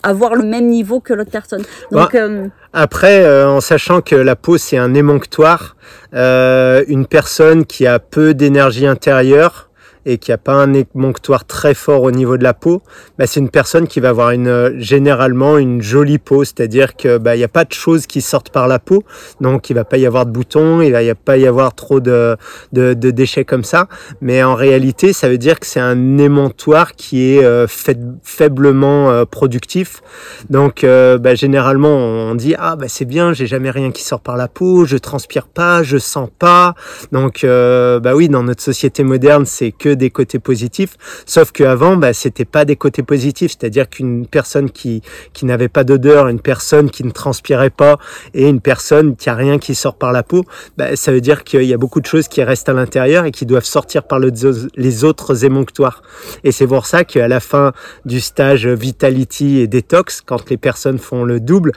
avoir 0.04 0.36
le 0.36 0.44
même 0.44 0.68
niveau 0.68 1.00
que 1.00 1.14
l'autre 1.14 1.32
personne. 1.32 1.64
Donc 1.92 2.16
euh, 2.16 2.48
Après, 2.74 3.44
en 3.46 3.62
sachant 3.62 4.02
que 4.02 4.16
la 4.16 4.36
peau 4.36 4.58
c'est 4.58 4.78
un 4.78 4.94
émonctoire, 4.94 5.76
une 6.14 7.06
personne 7.10 7.66
qui 7.66 7.88
a 7.88 8.00
peu 8.00 8.34
d'énergie 8.34 8.88
intérieure, 8.88 9.67
et 10.08 10.18
qui 10.18 10.32
a 10.32 10.38
pas 10.38 10.54
un 10.54 10.74
émonctoire 10.74 11.46
très 11.46 11.74
fort 11.74 12.04
au 12.04 12.12
niveau 12.12 12.38
de 12.38 12.44
la 12.44 12.54
peau, 12.54 12.82
bah, 13.20 13.28
c'est 13.28 13.42
une 13.42 13.50
personne 13.50 13.88
qui 13.88 14.00
va 14.00 14.10
avoir 14.10 14.32
une, 14.32 14.74
généralement 14.80 15.58
une 15.58 15.82
jolie 15.82 16.18
peau, 16.18 16.46
c'est-à-dire 16.46 16.96
que 16.96 17.18
bah, 17.18 17.36
n'y 17.36 17.44
a 17.44 17.50
pas 17.50 17.66
de 17.66 17.74
choses 17.74 18.08
qui 18.08 18.22
sortent 18.22 18.50
par 18.50 18.70
la 18.70 18.80
peau, 18.80 19.04
donc 19.42 19.70
il 19.70 19.74
va 19.74 19.84
pas 19.84 19.98
y 19.98 20.06
avoir 20.06 20.26
de 20.26 20.32
boutons, 20.32 20.82
il 20.82 20.92
va 20.94 21.02
pas 21.14 21.38
y 21.38 21.46
avoir 21.46 21.76
trop 21.76 22.00
de, 22.00 22.38
déchets 22.72 23.44
comme 23.44 23.66
ça, 23.66 23.88
mais 24.22 24.42
en 24.44 24.56
réalité, 24.56 25.12
ça 25.12 25.28
veut 25.28 25.38
dire 25.38 25.60
que 25.60 25.66
c'est 25.66 25.82
un 25.82 26.18
émontoire 26.18 26.94
qui 26.94 27.34
est 27.34 27.44
euh, 27.44 27.68
faiblement 27.68 29.10
euh, 29.10 29.26
productif. 29.26 30.02
Donc, 30.50 30.84
euh, 30.84 31.18
bah, 31.18 31.36
généralement, 31.36 31.96
on 31.98 32.36
dit 32.36 32.56
ah 32.58 32.78
bah 32.78 32.88
c'est 32.88 33.06
bien, 33.06 33.34
j'ai 33.34 33.48
jamais 33.48 33.72
rien 33.72 33.92
qui 33.92 34.04
sort 34.04 34.22
par 34.22 34.38
la 34.38 34.48
peau, 34.48 34.86
je 34.86 34.96
transpire 34.98 35.48
pas, 35.48 35.84
je 35.84 35.98
sens 35.98 36.30
pas. 36.40 36.76
Donc, 37.12 37.46
bah 37.46 38.16
oui, 38.16 38.30
dans 38.30 38.44
notre 38.44 38.64
société 38.64 39.04
moderne, 39.04 39.46
c'est 39.46 39.72
que 39.72 39.97
des 39.98 40.10
côtés 40.10 40.40
positifs. 40.40 40.96
Sauf 41.26 41.52
qu'avant, 41.52 41.98
bah 41.98 42.14
c'était 42.14 42.46
pas 42.46 42.66
des 42.66 42.76
côtés 42.76 43.04
positifs, 43.04 43.52
c'est-à-dire 43.60 43.90
qu'une 43.90 44.28
personne 44.28 44.70
qui 44.70 45.02
qui 45.34 45.46
n'avait 45.46 45.70
pas 45.70 45.84
d'odeur, 45.84 46.28
une 46.28 46.40
personne 46.40 46.90
qui 46.90 47.04
ne 47.04 47.12
transpirait 47.12 47.70
pas 47.70 47.98
et 48.34 48.48
une 48.48 48.62
personne 48.62 49.16
qui 49.16 49.30
a 49.30 49.36
rien 49.36 49.60
qui 49.60 49.76
sort 49.76 49.96
par 49.96 50.12
la 50.12 50.24
peau, 50.24 50.44
bah, 50.78 50.96
ça 50.96 51.12
veut 51.12 51.22
dire 51.22 51.44
qu'il 51.44 51.64
y 51.64 51.74
a 51.74 51.78
beaucoup 51.78 52.00
de 52.00 52.06
choses 52.06 52.28
qui 52.28 52.44
restent 52.44 52.70
à 52.70 52.74
l'intérieur 52.74 53.26
et 53.26 53.32
qui 53.32 53.46
doivent 53.46 53.66
sortir 53.66 54.04
par 54.04 54.20
le, 54.20 54.32
les 54.76 55.04
autres 55.04 55.46
émonctoires. 55.46 56.02
Et 56.44 56.52
c'est 56.52 56.68
pour 56.68 56.86
ça 56.86 57.04
qu'à 57.04 57.28
la 57.28 57.40
fin 57.40 57.74
du 58.06 58.22
stage 58.22 58.68
Vitality 58.68 59.60
et 59.60 59.68
Detox, 59.68 60.22
quand 60.22 60.50
les 60.50 60.58
personnes 60.58 61.00
font 61.00 61.24
le 61.24 61.40
double, 61.40 61.72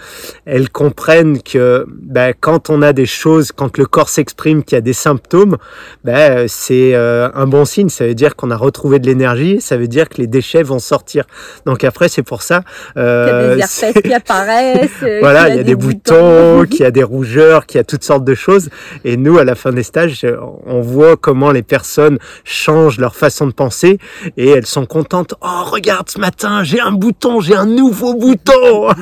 elles 0.44 0.70
comprennent 0.70 1.42
que 1.42 1.87
ben, 1.88 2.35
quand 2.38 2.70
on 2.70 2.83
a 2.83 2.92
des 2.92 3.06
choses, 3.06 3.52
quand 3.52 3.78
le 3.78 3.87
corps 3.87 4.09
s'exprime, 4.09 4.62
qu'il 4.62 4.76
y 4.76 4.78
a 4.78 4.83
des 4.83 4.92
symptômes, 4.92 5.56
ben, 6.04 6.46
c'est 6.48 6.94
euh, 6.94 7.30
un 7.35 7.46
bon 7.46 7.64
signe. 7.64 7.88
Ça 7.88 8.10
veut 8.11 8.14
dire 8.14 8.37
qu'on 8.37 8.51
a 8.51 8.57
retrouvé 8.57 8.99
de 8.99 9.07
l'énergie, 9.07 9.61
ça 9.61 9.77
veut 9.77 9.88
dire 9.88 10.09
que 10.09 10.18
les 10.18 10.27
déchets 10.27 10.62
vont 10.62 10.79
sortir. 10.79 11.25
Donc 11.66 11.85
après, 11.85 12.09
c'est 12.09 12.23
pour 12.23 12.42
ça. 12.42 12.62
Euh, 12.96 13.55
il 13.55 13.61
y 13.61 13.62
a 13.62 13.66
des 13.66 13.85
herpès 13.85 14.03
qui 14.03 14.12
apparaissent. 14.12 14.90
voilà, 15.20 15.49
il 15.49 15.57
y 15.57 15.61
a, 15.61 15.62
des, 15.62 15.75
boutons, 15.75 16.64
qu'il 16.64 16.81
y 16.81 16.85
a 16.85 16.90
des 16.90 17.03
rougeurs, 17.03 17.66
qu'il 17.66 17.79
y 17.79 17.81
a 17.81 17.85
toutes 17.85 18.05
sortes 18.05 18.25
de 18.25 18.35
choses. 18.35 18.68
Et 19.05 19.16
nous, 19.16 19.38
à 19.38 19.44
la 19.44 19.55
fin 19.55 19.73
des 19.73 19.83
stages, 19.83 20.27
on 20.66 20.81
voit 20.81 21.16
comment 21.16 21.53
les 21.53 21.62
personnes 21.62 22.18
changent 22.44 22.99
leur 22.99 23.14
façon 23.16 23.46
de 23.46 23.53
penser 23.53 23.99
et 24.37 24.51
elles 24.51 24.66
sont 24.66 24.87
contentes. 24.87 25.35
Oh, 25.40 25.64
regarde 25.64 26.11
ce 26.11 26.18
matin, 26.18 26.64
j'ai 26.64 26.81
un 26.81 26.92
bouton, 26.92 27.40
j'ai 27.40 27.55
un 27.55 27.66
nouveau 27.66 28.14
bouton. 28.14 28.88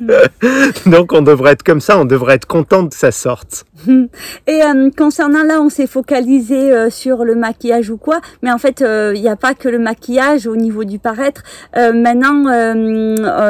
Donc 0.86 1.12
on 1.12 1.22
devrait 1.22 1.52
être 1.52 1.62
comme 1.62 1.80
ça, 1.80 1.98
on 1.98 2.04
devrait 2.04 2.34
être 2.34 2.46
content 2.46 2.86
que 2.88 2.96
ça 2.96 3.12
sorte. 3.12 3.64
Et 4.46 4.62
euh, 4.62 4.90
concernant 4.96 5.42
là, 5.42 5.60
on 5.60 5.68
s'est 5.68 5.86
focalisé 5.86 6.72
euh, 6.72 6.90
sur 6.90 7.24
le 7.24 7.34
maquillage 7.34 7.90
ou 7.90 7.96
quoi, 7.96 8.20
mais 8.42 8.50
en 8.50 8.58
fait, 8.58 8.82
euh, 8.82 9.12
il 9.14 9.22
n'y 9.22 9.28
a 9.28 9.36
pas 9.36 9.54
que 9.54 9.68
le 9.68 9.78
maquillage 9.78 10.46
au 10.46 10.56
niveau 10.56 10.84
du 10.84 10.98
paraître. 10.98 11.42
maintenant, 11.76 12.44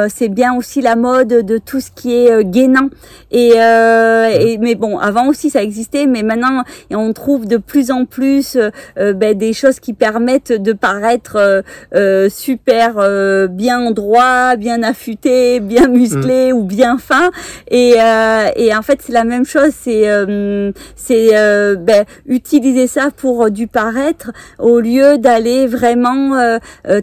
c'est 0.09 0.29
bien 0.29 0.55
aussi 0.55 0.81
la 0.81 0.95
mode 0.95 1.27
de 1.27 1.57
tout 1.57 1.79
ce 1.79 1.91
qui 1.91 2.13
est 2.13 2.43
gainant. 2.43 2.89
Et, 3.31 3.53
et, 3.55 4.57
mais 4.59 4.75
bon, 4.75 4.97
avant 4.97 5.27
aussi 5.27 5.49
ça 5.49 5.63
existait, 5.63 6.05
mais 6.05 6.23
maintenant 6.23 6.63
on 6.91 7.13
trouve 7.13 7.47
de 7.47 7.57
plus 7.57 7.91
en 7.91 8.05
plus 8.05 8.57
ben, 8.95 9.37
des 9.37 9.53
choses 9.53 9.79
qui 9.79 9.93
permettent 9.93 10.51
de 10.51 10.73
paraître 10.73 11.63
super 12.29 13.49
bien 13.49 13.91
droit, 13.91 14.55
bien 14.55 14.83
affûté, 14.83 15.59
bien 15.59 15.87
musclé 15.87 16.53
mm. 16.53 16.55
ou 16.55 16.63
bien 16.63 16.97
fin. 16.97 17.31
Et, 17.69 17.95
et 18.55 18.75
en 18.75 18.81
fait, 18.81 19.01
c'est 19.01 19.13
la 19.13 19.23
même 19.23 19.45
chose. 19.45 19.71
C'est 19.73 20.20
euh, 20.29 20.71
c'est 20.95 21.29
euh, 21.33 21.75
ben, 21.75 22.05
utiliser 22.25 22.87
ça 22.87 23.09
pour 23.15 23.45
euh, 23.45 23.49
du 23.49 23.67
paraître 23.67 24.31
au 24.59 24.79
lieu 24.79 25.17
d'aller 25.17 25.67
vraiment 25.67 26.01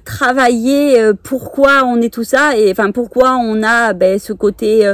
travailler 0.04 1.12
pourquoi 1.22 1.84
on 1.84 2.00
est 2.00 2.12
tout 2.12 2.24
ça 2.24 2.56
et 2.56 2.70
enfin 2.70 2.90
pourquoi 2.90 3.36
on 3.36 3.62
a 3.62 3.92
ben, 3.92 4.18
ce 4.18 4.32
côté 4.32 4.90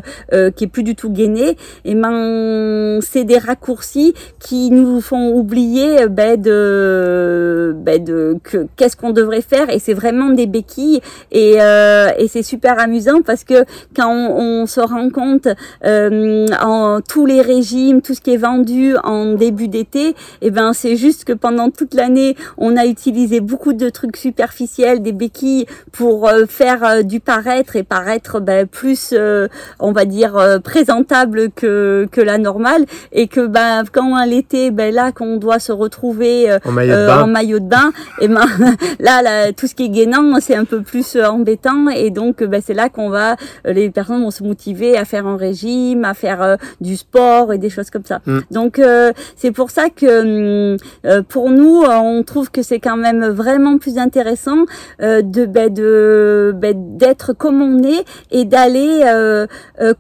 qui 0.56 0.64
est 0.64 0.68
plus 0.68 0.82
du 0.82 0.94
tout 0.94 1.10
gainé. 1.10 1.56
Et 1.84 1.94
ben 1.94 3.00
c'est 3.00 3.24
des 3.24 3.38
raccourcis 3.38 4.14
qui 4.40 4.70
nous 4.70 5.00
font 5.00 5.32
oublier 5.32 6.08
ben, 6.08 6.40
de 6.40 7.74
ben, 7.76 8.02
de 8.02 8.37
que 8.42 8.66
qu'est-ce 8.76 8.96
qu'on 8.96 9.10
devrait 9.10 9.42
faire 9.42 9.70
et 9.70 9.78
c'est 9.78 9.94
vraiment 9.94 10.30
des 10.30 10.46
béquilles 10.46 11.00
et, 11.32 11.54
et 11.54 12.28
c'est 12.28 12.42
super 12.42 12.78
amusant 12.78 13.22
parce 13.22 13.44
que 13.44 13.64
quand 13.96 14.10
on, 14.10 14.66
se 14.66 14.80
rend 14.80 15.10
compte 15.10 15.48
en 15.84 17.00
tous 17.06 17.26
les 17.26 17.40
régimes, 17.40 18.00
ce 18.14 18.20
qui 18.20 18.33
est 18.33 18.38
vendu 18.38 18.96
en 19.05 19.35
début 19.35 19.68
d'été, 19.68 20.09
et 20.09 20.14
eh 20.42 20.50
ben 20.50 20.72
c'est 20.72 20.96
juste 20.96 21.24
que 21.24 21.33
pendant 21.33 21.70
toute 21.70 21.94
l'année, 21.94 22.37
on 22.57 22.77
a 22.77 22.87
utilisé 22.87 23.40
beaucoup 23.40 23.72
de 23.72 23.88
trucs 23.88 24.16
superficiels, 24.16 25.03
des 25.03 25.12
béquilles 25.12 25.66
pour 25.92 26.29
euh, 26.29 26.46
faire 26.46 26.85
euh, 26.85 27.03
du 27.03 27.20
paraître 27.20 27.77
et 27.77 27.83
paraître 27.83 28.40
ben, 28.40 28.66
plus, 28.66 29.11
euh, 29.12 29.48
on 29.79 29.92
va 29.92 30.05
dire, 30.05 30.61
présentable 30.62 31.50
que, 31.50 32.09
que 32.11 32.20
la 32.20 32.38
normale, 32.38 32.85
et 33.12 33.29
que 33.29 33.46
ben 33.46 33.83
quand 33.92 34.24
l'été, 34.24 34.70
ben 34.70 34.94
là 34.94 35.12
qu'on 35.12 35.37
doit 35.37 35.59
se 35.59 35.72
retrouver 35.72 36.57
en 36.64 37.27
maillot 37.27 37.59
de 37.59 37.68
bain, 37.68 37.92
et 38.20 38.24
eh 38.24 38.29
ben 38.29 38.46
là, 39.00 39.22
là, 39.22 39.53
tout 39.53 39.66
ce 39.66 39.74
qui 39.74 39.87
est 39.87 39.88
gainant, 39.88 40.40
c'est 40.40 40.55
un 40.55 40.64
peu 40.64 40.83
plus 40.83 41.16
embêtant, 41.16 41.88
et 41.88 42.11
donc 42.11 42.42
ben, 42.42 42.62
c'est 42.64 42.74
là 42.74 42.88
qu'on 42.88 43.09
va, 43.09 43.37
les 43.64 43.90
personnes 43.90 44.22
vont 44.22 44.31
se 44.31 44.44
motiver 44.44 44.96
à 44.96 45.05
faire 45.05 45.27
un 45.27 45.37
régime, 45.37 46.05
à 46.05 46.14
faire 46.14 46.57
du 46.81 46.96
sport 46.96 47.53
et 47.53 47.59
des 47.59 47.70
choses 47.70 47.90
comme 47.90 48.04
ça. 48.07 48.21
Mm. 48.27 48.38
Donc 48.51 48.79
euh, 48.79 49.12
c'est 49.37 49.51
pour 49.51 49.71
ça 49.71 49.90
que 49.90 50.75
mm, 50.75 50.77
euh, 51.07 51.23
pour 51.23 51.51
nous, 51.51 51.83
on 51.83 52.23
trouve 52.23 52.51
que 52.51 52.62
c'est 52.62 52.81
quand 52.81 52.97
même 52.97 53.27
vraiment 53.27 53.79
plus 53.79 53.99
intéressant 53.99 54.64
euh, 55.01 55.23
de 55.23 55.47
ben, 55.47 55.73
de 55.73 56.53
ben, 56.55 56.75
d'être 56.97 57.33
comme 57.33 57.62
on 57.62 57.83
est 57.83 58.05
et 58.31 58.45
d'aller 58.45 59.03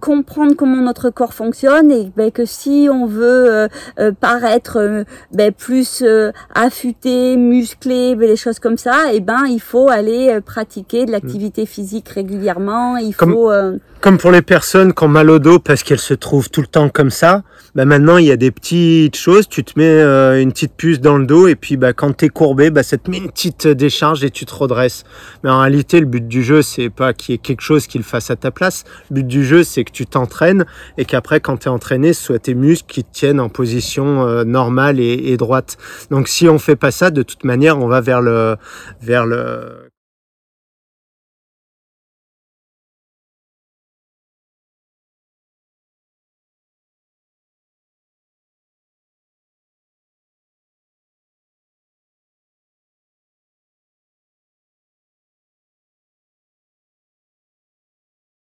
comprendre 0.00 0.54
comment 0.54 0.82
notre 0.82 1.10
corps 1.10 1.34
fonctionne 1.34 1.90
et 1.90 2.10
ben, 2.16 2.30
que 2.30 2.44
si 2.44 2.88
on 2.90 3.06
veut 3.06 3.68
paraître 4.20 5.04
ben, 5.32 5.52
plus 5.52 6.04
affûté, 6.54 7.36
musclé, 7.36 8.14
ben, 8.16 8.28
des 8.28 8.36
choses 8.36 8.58
comme 8.58 8.78
ça, 8.78 9.12
et 9.12 9.16
eh 9.16 9.20
ben 9.20 9.44
il 9.48 9.60
faut 9.60 9.88
aller 9.88 10.40
pratiquer 10.44 11.06
de 11.06 11.12
l'activité 11.12 11.66
physique 11.66 12.08
régulièrement. 12.08 12.96
Il 12.96 13.14
faut 13.14 13.50
comme 14.04 14.18
pour 14.18 14.32
les 14.32 14.42
personnes 14.42 14.92
qui 14.92 15.02
ont 15.02 15.08
mal 15.08 15.30
au 15.30 15.38
dos 15.38 15.58
parce 15.58 15.82
qu'elles 15.82 15.98
se 15.98 16.12
trouvent 16.12 16.50
tout 16.50 16.60
le 16.60 16.66
temps 16.66 16.90
comme 16.90 17.08
ça, 17.08 17.42
bah 17.74 17.84
maintenant 17.84 18.18
il 18.18 18.26
y 18.26 18.30
a 18.30 18.36
des 18.36 18.52
petites 18.52 19.16
choses, 19.16 19.48
tu 19.48 19.64
te 19.64 19.78
mets 19.78 19.84
euh, 19.84 20.40
une 20.40 20.52
petite 20.52 20.74
puce 20.76 21.00
dans 21.00 21.18
le 21.18 21.26
dos 21.26 21.48
et 21.48 21.56
puis 21.56 21.76
bah, 21.76 21.92
quand 21.92 22.16
tu 22.16 22.26
es 22.26 22.28
courbé, 22.28 22.70
bah, 22.70 22.82
ça 22.84 22.98
te 22.98 23.10
met 23.10 23.18
une 23.18 23.30
petite 23.30 23.66
décharge 23.66 24.22
et 24.22 24.30
tu 24.30 24.46
te 24.46 24.54
redresses. 24.54 25.04
Mais 25.42 25.50
en 25.50 25.60
réalité, 25.60 25.98
le 25.98 26.06
but 26.06 26.26
du 26.26 26.44
jeu, 26.44 26.62
c'est 26.62 26.88
pas 26.90 27.12
qu'il 27.12 27.32
y 27.32 27.34
ait 27.34 27.38
quelque 27.38 27.62
chose 27.62 27.86
qui 27.86 27.98
le 27.98 28.04
fasse 28.04 28.30
à 28.30 28.36
ta 28.36 28.50
place. 28.50 28.84
Le 29.10 29.16
but 29.16 29.26
du 29.26 29.44
jeu, 29.44 29.64
c'est 29.64 29.82
que 29.82 29.92
tu 29.92 30.06
t'entraînes 30.06 30.66
et 30.98 31.04
qu'après, 31.04 31.40
quand 31.40 31.56
tu 31.56 31.64
es 31.66 31.70
entraîné, 31.70 32.12
ce 32.12 32.22
soit 32.22 32.38
tes 32.38 32.54
muscles 32.54 32.92
qui 32.92 33.02
te 33.02 33.12
tiennent 33.12 33.40
en 33.40 33.48
position 33.48 34.26
euh, 34.26 34.44
normale 34.44 35.00
et, 35.00 35.32
et 35.32 35.36
droite. 35.36 35.76
Donc 36.10 36.28
si 36.28 36.48
on 36.48 36.58
fait 36.58 36.76
pas 36.76 36.92
ça, 36.92 37.10
de 37.10 37.22
toute 37.22 37.44
manière, 37.44 37.78
on 37.78 37.88
va 37.88 38.00
vers 38.00 38.22
le, 38.22 38.56
vers 39.02 39.26
le 39.26 39.90